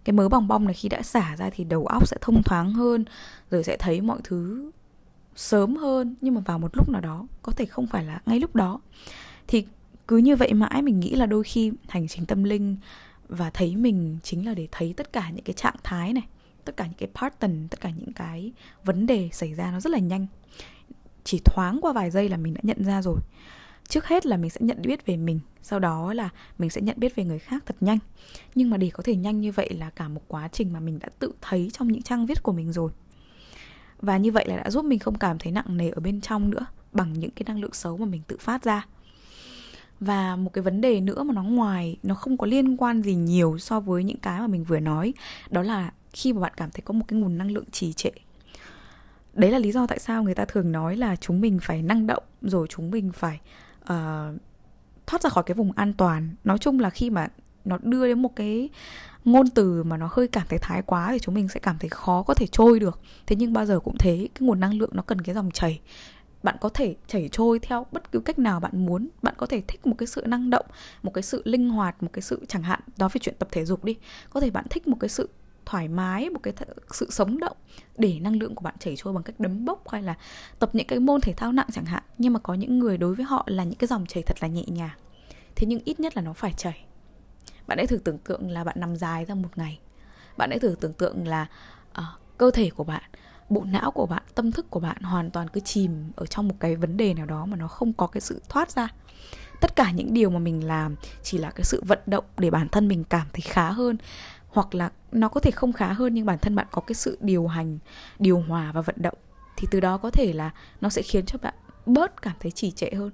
Cái 0.04 0.14
mớ 0.14 0.30
bong 0.30 0.48
bong 0.48 0.66
này 0.66 0.74
khi 0.74 0.90
đã 0.90 1.02
xả 1.02 1.36
ra 1.38 1.50
thì 1.54 1.64
đầu 1.64 1.86
óc 1.86 2.08
sẽ 2.08 2.18
thông 2.22 2.44
thoáng 2.44 2.74
hơn, 2.74 3.06
rồi 3.52 3.64
sẽ 3.64 3.78
thấy 3.78 4.02
mọi 4.02 4.20
thứ 4.24 4.72
sớm 5.36 5.76
hơn. 5.76 6.16
Nhưng 6.22 6.36
mà 6.36 6.42
vào 6.42 6.60
một 6.60 6.78
lúc 6.78 6.90
nào 6.90 7.02
đó, 7.02 7.28
có 7.42 7.52
thể 7.52 7.66
không 7.66 7.88
phải 7.88 8.04
là 8.04 8.22
ngay 8.26 8.40
lúc 8.40 8.56
đó 8.56 8.80
thì 9.48 9.66
cứ 10.08 10.18
như 10.18 10.36
vậy 10.36 10.54
mãi 10.54 10.82
mình 10.82 11.00
nghĩ 11.00 11.16
là 11.16 11.26
đôi 11.26 11.44
khi 11.44 11.72
hành 11.88 12.08
trình 12.08 12.26
tâm 12.26 12.44
linh 12.44 12.78
và 13.28 13.50
thấy 13.50 13.76
mình 13.76 14.18
chính 14.24 14.46
là 14.46 14.54
để 14.54 14.68
thấy 14.72 14.94
tất 14.98 15.14
cả 15.14 15.30
những 15.30 15.44
cái 15.44 15.54
trạng 15.54 15.76
thái 15.84 16.14
này, 16.14 16.24
tất 16.66 16.78
cả 16.78 16.86
những 16.86 16.98
cái 16.98 17.10
pattern, 17.16 17.68
tất 17.68 17.82
cả 17.82 17.90
những 17.90 18.14
cái 18.14 18.52
vấn 18.84 19.06
đề 19.06 19.30
xảy 19.32 19.54
ra 19.54 19.72
nó 19.72 19.80
rất 19.80 19.90
là 19.90 20.00
nhanh. 20.00 20.28
Chỉ 21.24 21.40
thoáng 21.46 21.80
qua 21.82 21.94
vài 21.94 22.12
giây 22.12 22.30
là 22.30 22.38
mình 22.38 22.54
đã 22.54 22.62
nhận 22.64 22.84
ra 22.84 23.02
rồi. 23.02 23.18
Trước 23.88 24.06
hết 24.06 24.26
là 24.26 24.38
mình 24.38 24.50
sẽ 24.50 24.62
nhận 24.62 24.82
biết 24.82 25.06
về 25.06 25.18
mình, 25.18 25.40
sau 25.62 25.80
đó 25.80 26.14
là 26.14 26.30
mình 26.58 26.70
sẽ 26.70 26.82
nhận 26.82 27.00
biết 27.00 27.16
về 27.16 27.26
người 27.26 27.40
khác 27.40 27.64
thật 27.66 27.76
nhanh. 27.80 28.00
Nhưng 28.56 28.70
mà 28.70 28.78
để 28.78 28.90
có 28.90 29.04
thể 29.04 29.16
nhanh 29.16 29.42
như 29.42 29.52
vậy 29.52 29.70
là 29.74 29.90
cả 29.90 30.08
một 30.08 30.22
quá 30.28 30.48
trình 30.52 30.74
mà 30.74 30.80
mình 30.80 31.00
đã 31.00 31.10
tự 31.20 31.34
thấy 31.42 31.70
trong 31.74 31.88
những 31.88 32.02
trang 32.02 32.26
viết 32.26 32.44
của 32.44 32.52
mình 32.52 32.74
rồi. 32.74 32.92
Và 34.02 34.18
như 34.18 34.32
vậy 34.32 34.46
là 34.48 34.58
đã 34.58 34.70
giúp 34.70 34.86
mình 34.86 35.00
không 35.00 35.18
cảm 35.18 35.40
thấy 35.40 35.52
nặng 35.52 35.78
nề 35.78 35.90
ở 35.90 36.00
bên 36.00 36.22
trong 36.22 36.50
nữa, 36.50 36.66
bằng 36.92 37.14
những 37.14 37.32
cái 37.32 37.44
năng 37.48 37.60
lượng 37.60 37.74
xấu 37.74 37.98
mà 37.98 38.06
mình 38.06 38.22
tự 38.28 38.38
phát 38.40 38.64
ra 38.64 38.86
và 40.00 40.36
một 40.36 40.54
cái 40.54 40.62
vấn 40.62 40.82
đề 40.82 41.02
nữa 41.02 41.24
mà 41.24 41.34
nó 41.34 41.44
ngoài 41.44 41.98
nó 42.04 42.16
không 42.16 42.38
có 42.38 42.48
liên 42.48 42.78
quan 42.78 43.02
gì 43.02 43.16
nhiều 43.16 43.58
so 43.58 43.80
với 43.80 44.04
những 44.04 44.18
cái 44.18 44.40
mà 44.40 44.48
mình 44.48 44.64
vừa 44.64 44.80
nói 44.80 45.14
đó 45.50 45.62
là 45.62 45.92
khi 46.14 46.34
mà 46.34 46.42
bạn 46.42 46.54
cảm 46.58 46.72
thấy 46.72 46.82
có 46.86 46.94
một 46.94 47.06
cái 47.08 47.20
nguồn 47.20 47.38
năng 47.38 47.52
lượng 47.52 47.66
trì 47.72 47.94
trệ. 47.94 48.10
Đấy 49.34 49.52
là 49.52 49.60
lý 49.60 49.72
do 49.72 49.88
tại 49.88 50.00
sao 50.00 50.24
người 50.24 50.36
ta 50.36 50.46
thường 50.46 50.72
nói 50.72 50.98
là 50.98 51.16
chúng 51.16 51.42
mình 51.42 51.60
phải 51.62 51.82
năng 51.82 52.08
động 52.08 52.24
rồi 52.42 52.68
chúng 52.70 52.92
mình 52.92 53.12
phải 53.12 53.40
uh, 53.82 54.40
thoát 55.08 55.22
ra 55.22 55.30
khỏi 55.30 55.44
cái 55.44 55.56
vùng 55.56 55.72
an 55.72 55.94
toàn. 55.94 56.36
Nói 56.44 56.58
chung 56.58 56.80
là 56.80 56.90
khi 56.90 57.10
mà 57.10 57.28
nó 57.66 57.78
đưa 57.82 58.08
đến 58.08 58.22
một 58.22 58.36
cái 58.36 58.70
ngôn 59.26 59.50
từ 59.50 59.84
mà 59.84 59.98
nó 59.98 60.10
hơi 60.12 60.28
cảm 60.28 60.48
thấy 60.50 60.60
thái 60.60 60.82
quá 60.82 61.10
thì 61.12 61.20
chúng 61.20 61.36
mình 61.36 61.48
sẽ 61.48 61.60
cảm 61.60 61.78
thấy 61.80 61.90
khó 61.90 62.24
có 62.24 62.34
thể 62.34 62.48
trôi 62.48 62.80
được. 62.80 63.00
Thế 63.26 63.36
nhưng 63.36 63.54
bao 63.54 63.66
giờ 63.66 63.80
cũng 63.80 63.98
thế 63.98 64.28
cái 64.36 64.48
nguồn 64.48 64.60
năng 64.60 64.74
lượng 64.74 64.90
nó 64.94 65.02
cần 65.02 65.22
cái 65.22 65.36
dòng 65.36 65.52
chảy 65.52 65.80
bạn 66.44 66.56
có 66.62 66.70
thể 66.70 66.96
chảy 67.08 67.30
trôi 67.32 67.60
theo 67.60 67.86
bất 67.92 68.12
cứ 68.12 68.20
cách 68.20 68.40
nào 68.40 68.60
bạn 68.60 68.86
muốn. 68.86 69.10
Bạn 69.22 69.34
có 69.38 69.46
thể 69.46 69.62
thích 69.68 69.88
một 69.88 69.96
cái 69.98 70.08
sự 70.08 70.24
năng 70.26 70.50
động 70.50 70.66
một 71.04 71.14
cái 71.14 71.22
sự 71.24 71.42
linh 71.46 71.70
hoạt 71.70 72.04
một 72.04 72.10
cái 72.14 72.22
sự 72.22 72.46
chẳng 72.48 72.64
hạn 72.64 72.80
nói 72.98 73.10
về 73.14 73.20
chuyện 73.22 73.36
tập 73.40 73.48
thể 73.52 73.66
dục 73.66 73.84
đi. 73.84 73.98
Có 74.30 74.40
thể 74.40 74.50
bạn 74.50 74.66
thích 74.70 74.88
một 74.88 74.98
cái 75.00 75.10
sự 75.10 75.30
thoải 75.66 75.88
mái 75.88 76.30
một 76.30 76.40
cái 76.44 76.54
th- 76.54 76.74
sự 76.92 77.08
sống 77.12 77.40
động 77.40 77.58
để 77.98 78.20
năng 78.20 78.36
lượng 78.40 78.56
của 78.56 78.62
bạn 78.62 78.76
chảy 78.80 78.96
trôi 78.98 79.14
bằng 79.14 79.24
cách 79.24 79.40
đấm 79.40 79.66
bốc 79.66 79.90
hay 79.90 80.02
là 80.02 80.16
tập 80.60 80.70
những 80.74 80.88
cái 80.88 81.00
môn 81.00 81.22
thể 81.22 81.34
thao 81.34 81.52
nặng 81.52 81.68
chẳng 81.72 81.86
hạn. 81.86 82.04
Nhưng 82.18 82.34
mà 82.34 82.40
có 82.40 82.54
những 82.54 82.80
người 82.80 82.98
đối 82.98 83.16
với 83.16 83.26
họ 83.26 83.44
là 83.48 83.64
những 83.64 83.76
cái 83.76 83.88
dòng 83.88 84.06
chảy 84.06 84.24
thật 84.24 84.38
là 84.42 84.48
nhẹ 84.48 84.64
nhàng. 84.68 84.98
Thế 85.56 85.68
nhưng 85.68 85.80
ít 85.86 86.00
nhất 86.00 86.16
là 86.16 86.22
nó 86.22 86.34
phải 86.34 86.54
chảy. 86.58 86.86
Bạn 87.68 87.78
hãy 87.78 87.88
thử 87.88 87.98
tưởng 87.98 88.18
tượng 88.18 88.50
là 88.50 88.64
bạn 88.64 88.76
nằm 88.80 88.96
dài 88.96 89.26
ra 89.26 89.36
một 89.36 89.50
ngày. 89.56 89.80
Bạn 90.38 90.50
hãy 90.50 90.60
thử 90.60 90.76
tưởng 90.80 90.94
tượng 90.94 91.28
là 91.28 91.48
uh, 92.00 92.38
cơ 92.38 92.52
thể 92.52 92.70
của 92.70 92.84
bạn 92.84 93.04
bộ 93.50 93.64
não 93.64 93.92
của 93.92 94.06
bạn, 94.06 94.24
tâm 94.36 94.52
thức 94.52 94.70
của 94.70 94.80
bạn 94.80 95.02
hoàn 95.02 95.32
toàn 95.32 95.48
cứ 95.48 95.60
chìm 95.60 96.12
ở 96.16 96.26
trong 96.26 96.48
một 96.48 96.56
cái 96.60 96.76
vấn 96.76 96.98
đề 96.98 97.14
nào 97.14 97.26
đó 97.26 97.46
mà 97.46 97.58
nó 97.58 97.68
không 97.68 97.94
có 97.94 98.08
cái 98.08 98.22
sự 98.22 98.42
thoát 98.50 98.72
ra. 98.72 98.88
Tất 99.62 99.76
cả 99.76 99.92
những 99.92 100.14
điều 100.14 100.30
mà 100.30 100.40
mình 100.40 100.68
làm 100.68 100.96
chỉ 101.24 101.38
là 101.38 101.52
cái 101.52 101.64
sự 101.64 101.84
vận 101.88 102.00
động 102.06 102.26
để 102.38 102.50
bản 102.50 102.70
thân 102.70 102.88
mình 102.88 103.04
cảm 103.04 103.28
thấy 103.34 103.42
khá 103.42 103.72
hơn, 103.72 103.98
hoặc 104.48 104.76
là 104.76 104.92
nó 105.12 105.30
có 105.30 105.40
thể 105.40 105.52
không 105.52 105.74
khá 105.74 105.94
hơn 105.94 106.14
nhưng 106.14 106.26
bản 106.26 106.40
thân 106.40 106.56
bạn 106.56 106.68
có 106.72 106.82
cái 106.82 106.96
sự 106.96 107.18
điều 107.22 107.48
hành, 107.48 107.80
điều 108.20 108.40
hòa 108.40 108.72
và 108.72 108.82
vận 108.82 108.96
động, 109.00 109.18
thì 109.58 109.68
từ 109.72 109.80
đó 109.80 109.98
có 109.98 110.10
thể 110.10 110.34
là 110.34 110.52
nó 110.82 110.90
sẽ 110.90 111.02
khiến 111.02 111.26
cho 111.26 111.38
bạn 111.42 111.54
bớt 111.86 112.22
cảm 112.22 112.34
thấy 112.40 112.52
trì 112.52 112.72
trệ 112.72 112.90
hơn. 112.92 113.12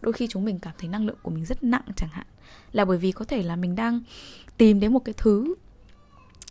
Đôi 0.00 0.12
khi 0.12 0.26
chúng 0.30 0.44
mình 0.44 0.58
cảm 0.58 0.74
thấy 0.78 0.88
năng 0.88 1.06
lượng 1.06 1.18
của 1.22 1.30
mình 1.30 1.44
rất 1.44 1.64
nặng 1.64 1.84
chẳng 1.96 2.10
hạn, 2.12 2.26
là 2.72 2.84
bởi 2.84 2.98
vì 2.98 3.12
có 3.12 3.24
thể 3.24 3.42
là 3.42 3.56
mình 3.56 3.74
đang 3.74 4.00
tìm 4.56 4.80
đến 4.80 4.92
một 4.92 5.04
cái 5.04 5.14
thứ 5.18 5.54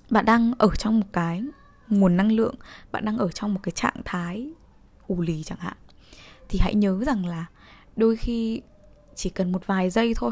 bạn 0.09 0.25
đang 0.25 0.53
ở 0.57 0.69
trong 0.77 0.99
một 0.99 1.05
cái 1.13 1.43
nguồn 1.89 2.17
năng 2.17 2.31
lượng 2.31 2.55
bạn 2.91 3.05
đang 3.05 3.17
ở 3.17 3.31
trong 3.31 3.53
một 3.53 3.59
cái 3.63 3.71
trạng 3.71 4.01
thái 4.05 4.49
ù 5.07 5.21
lì 5.21 5.43
chẳng 5.43 5.59
hạn 5.59 5.77
thì 6.49 6.59
hãy 6.61 6.75
nhớ 6.75 7.03
rằng 7.05 7.25
là 7.25 7.45
đôi 7.95 8.15
khi 8.15 8.61
chỉ 9.15 9.29
cần 9.29 9.51
một 9.51 9.67
vài 9.67 9.89
giây 9.89 10.13
thôi 10.17 10.31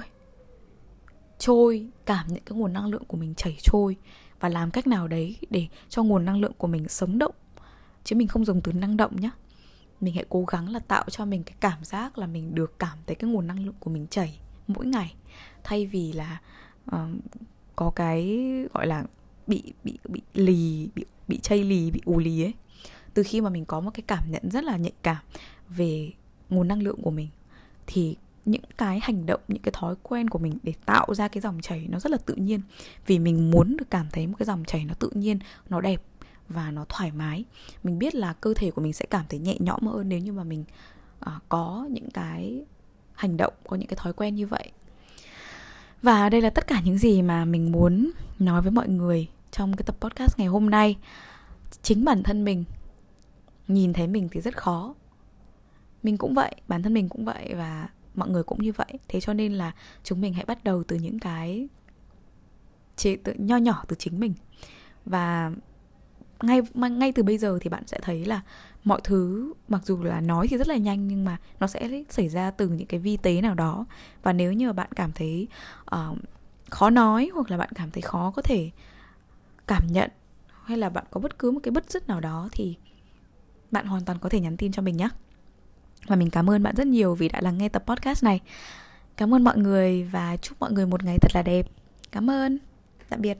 trôi 1.40 1.88
cảm 2.06 2.28
nhận 2.28 2.42
cái 2.46 2.58
nguồn 2.58 2.74
năng 2.74 2.86
lượng 2.86 3.06
của 3.06 3.18
mình 3.18 3.34
chảy 3.36 3.58
trôi 3.62 3.96
và 4.40 4.50
làm 4.50 4.72
cách 4.72 4.88
nào 4.88 5.08
đấy 5.08 5.38
để 5.50 5.68
cho 5.90 6.04
nguồn 6.04 6.26
năng 6.26 6.42
lượng 6.42 6.54
của 6.58 6.68
mình 6.68 6.88
sống 6.88 7.18
động. 7.18 7.36
Chứ 8.04 8.16
mình 8.16 8.28
không 8.28 8.46
dùng 8.46 8.62
từ 8.62 8.74
năng 8.74 8.98
động 8.98 9.16
nhé 9.16 9.30
mình 10.02 10.14
hãy 10.14 10.26
cố 10.30 10.46
gắng 10.46 10.70
là 10.70 10.80
tạo 10.80 11.06
cho 11.10 11.26
mình 11.26 11.44
cái 11.44 11.56
cảm 11.60 11.84
giác 11.84 12.18
là 12.18 12.28
mình 12.28 12.56
được 12.56 12.80
cảm 12.80 12.98
thấy 13.08 13.16
cái 13.16 13.30
nguồn 13.30 13.48
năng 13.48 13.66
lượng 13.66 13.76
của 13.80 13.90
mình 13.90 14.08
chảy 14.08 14.40
mỗi 14.68 14.86
ngày. 14.86 15.16
Thay 15.64 15.86
vì 15.86 16.14
là 16.14 16.42
uh, 16.96 17.00
có 17.76 17.92
cái 17.96 18.40
gọi 18.74 18.88
là 18.88 19.04
bị 19.48 19.64
bị 19.84 19.98
bị 20.08 20.22
lì 20.34 20.90
bị 20.96 21.06
bị 21.28 21.40
chây 21.40 21.64
lì 21.64 21.92
bị 21.92 22.02
ù 22.06 22.20
lì 22.20 22.44
ấy. 22.44 22.54
Từ 23.14 23.24
khi 23.24 23.42
mà 23.42 23.50
mình 23.50 23.66
có 23.66 23.80
một 23.80 23.92
cái 23.94 24.04
cảm 24.08 24.32
nhận 24.32 24.50
rất 24.52 24.64
là 24.64 24.78
nhạy 24.78 24.92
cảm 25.02 25.24
về 25.70 26.12
nguồn 26.50 26.68
năng 26.68 26.82
lượng 26.82 27.02
của 27.02 27.12
mình 27.12 27.28
thì 27.88 28.16
những 28.46 28.62
cái 28.78 29.00
hành 29.04 29.26
động 29.26 29.42
những 29.48 29.62
cái 29.62 29.72
thói 29.78 29.96
quen 30.04 30.30
của 30.30 30.40
mình 30.40 30.58
để 30.64 30.74
tạo 30.86 31.14
ra 31.14 31.28
cái 31.28 31.42
dòng 31.42 31.62
chảy 31.62 31.88
nó 31.90 32.00
rất 32.00 32.12
là 32.12 32.18
tự 32.18 32.36
nhiên. 32.36 32.62
Vì 33.08 33.20
mình 33.20 33.52
muốn 33.52 33.78
được 33.78 33.86
cảm 33.90 34.08
thấy 34.12 34.28
một 34.28 34.36
cái 34.40 34.46
dòng 34.46 34.64
chảy 34.66 34.86
nó 34.86 34.94
tự 34.94 35.10
nhiên 35.14 35.40
nó 35.70 35.82
đẹp 35.82 36.02
và 36.50 36.72
nó 36.72 36.86
thoải 36.90 37.12
mái. 37.12 37.44
Mình 37.84 38.00
biết 38.00 38.16
là 38.16 38.34
cơ 38.34 38.54
thể 38.54 38.72
của 38.72 38.82
mình 38.82 38.94
sẽ 38.94 39.06
cảm 39.10 39.26
thấy 39.30 39.40
nhẹ 39.40 39.56
nhõm 39.60 39.82
hơn 39.82 40.10
nếu 40.10 40.20
như 40.20 40.32
mà 40.32 40.44
mình 40.44 40.64
uh, 41.26 41.34
có 41.50 41.88
những 41.92 42.12
cái 42.12 42.66
hành 43.14 43.38
động 43.38 43.54
có 43.68 43.76
những 43.76 43.88
cái 43.88 43.98
thói 44.02 44.14
quen 44.14 44.36
như 44.36 44.48
vậy. 44.48 44.72
Và 46.02 46.30
đây 46.30 46.42
là 46.42 46.50
tất 46.50 46.68
cả 46.68 46.82
những 46.86 46.98
gì 46.98 47.22
mà 47.22 47.46
mình 47.46 47.72
muốn 47.72 48.12
nói 48.40 48.62
với 48.62 48.72
mọi 48.72 48.88
người 48.90 49.28
trong 49.58 49.74
cái 49.74 49.84
tập 49.84 49.96
podcast 50.00 50.40
ngày 50.40 50.48
hôm 50.48 50.70
nay. 50.70 50.98
Chính 51.82 52.06
bản 52.06 52.24
thân 52.24 52.46
mình 52.46 52.64
nhìn 53.68 53.94
thấy 53.94 54.08
mình 54.08 54.30
thì 54.32 54.42
rất 54.42 54.58
khó. 54.58 54.96
Mình 56.04 56.18
cũng 56.18 56.34
vậy 56.34 56.56
bản 56.68 56.84
thân 56.84 56.94
mình 56.94 57.10
cũng 57.10 57.26
vậy 57.26 57.54
và 57.56 57.90
mọi 58.16 58.30
người 58.30 58.44
cũng 58.44 58.62
như 58.62 58.72
vậy. 58.72 59.00
Thế 59.08 59.20
cho 59.20 59.34
nên 59.34 59.54
là 59.54 59.72
chúng 60.04 60.22
mình 60.22 60.34
hãy 60.34 60.46
bắt 60.46 60.64
đầu 60.64 60.84
từ 60.84 60.96
những 60.96 61.20
cái 61.20 61.68
chế 62.96 63.16
tự 63.16 63.34
nho 63.38 63.58
nhỏ 63.58 63.84
từ 63.88 63.96
chính 64.00 64.20
mình. 64.20 64.34
Và 65.06 65.52
ngay 66.42 66.62
ngay 66.74 67.12
từ 67.12 67.24
bây 67.24 67.38
giờ 67.38 67.58
thì 67.62 67.70
bạn 67.70 67.88
sẽ 67.88 68.00
thấy 68.02 68.26
là 68.26 68.42
mọi 68.84 69.02
thứ 69.04 69.54
mặc 69.68 69.82
dù 69.86 70.04
là 70.04 70.22
nói 70.22 70.48
thì 70.50 70.58
rất 70.58 70.68
là 70.68 70.78
nhanh 70.78 71.08
nhưng 71.08 71.26
mà 71.26 71.38
nó 71.60 71.68
sẽ 71.68 72.04
xảy 72.10 72.30
ra 72.30 72.52
từ 72.52 72.68
những 72.68 72.88
cái 72.88 73.00
vi 73.00 73.18
tế 73.18 73.42
nào 73.42 73.56
đó. 73.56 73.86
Và 74.24 74.34
nếu 74.34 74.54
như 74.54 74.74
bạn 74.74 74.90
cảm 74.96 75.12
thấy 75.12 75.48
uh, 75.96 76.18
khó 76.70 76.90
nói 76.90 77.30
hoặc 77.34 77.52
là 77.52 77.58
bạn 77.58 77.70
cảm 77.76 77.92
thấy 77.92 78.02
khó 78.02 78.32
có 78.36 78.42
thể 78.42 78.72
cảm 79.68 79.88
nhận 79.88 80.10
hay 80.64 80.78
là 80.78 80.90
bạn 80.90 81.04
có 81.12 81.20
bất 81.20 81.40
cứ 81.40 81.52
một 81.52 81.60
cái 81.64 81.72
bất 81.72 81.92
dứt 81.92 82.08
nào 82.08 82.20
đó 82.20 82.50
thì 82.52 82.76
bạn 83.72 83.86
hoàn 83.86 84.06
toàn 84.06 84.20
có 84.20 84.30
thể 84.30 84.40
nhắn 84.40 84.58
tin 84.58 84.72
cho 84.72 84.82
mình 84.82 84.98
nhé 84.98 85.10
và 86.08 86.16
mình 86.16 86.30
cảm 86.30 86.50
ơn 86.50 86.64
bạn 86.64 86.76
rất 86.76 86.88
nhiều 86.88 87.16
vì 87.16 87.30
đã 87.30 87.42
lắng 87.42 87.58
nghe 87.58 87.70
tập 87.70 87.84
podcast 87.88 88.24
này. 88.24 88.42
Cảm 89.18 89.34
ơn 89.34 89.44
mọi 89.44 89.58
người 89.58 90.04
và 90.04 90.38
chúc 90.38 90.60
mọi 90.60 90.72
người 90.72 90.86
một 90.86 91.04
ngày 91.04 91.18
thật 91.22 91.32
là 91.34 91.42
đẹp. 91.42 91.68
Cảm 92.12 92.30
ơn. 92.30 92.58
Tạm 93.10 93.22
biệt. 93.22 93.38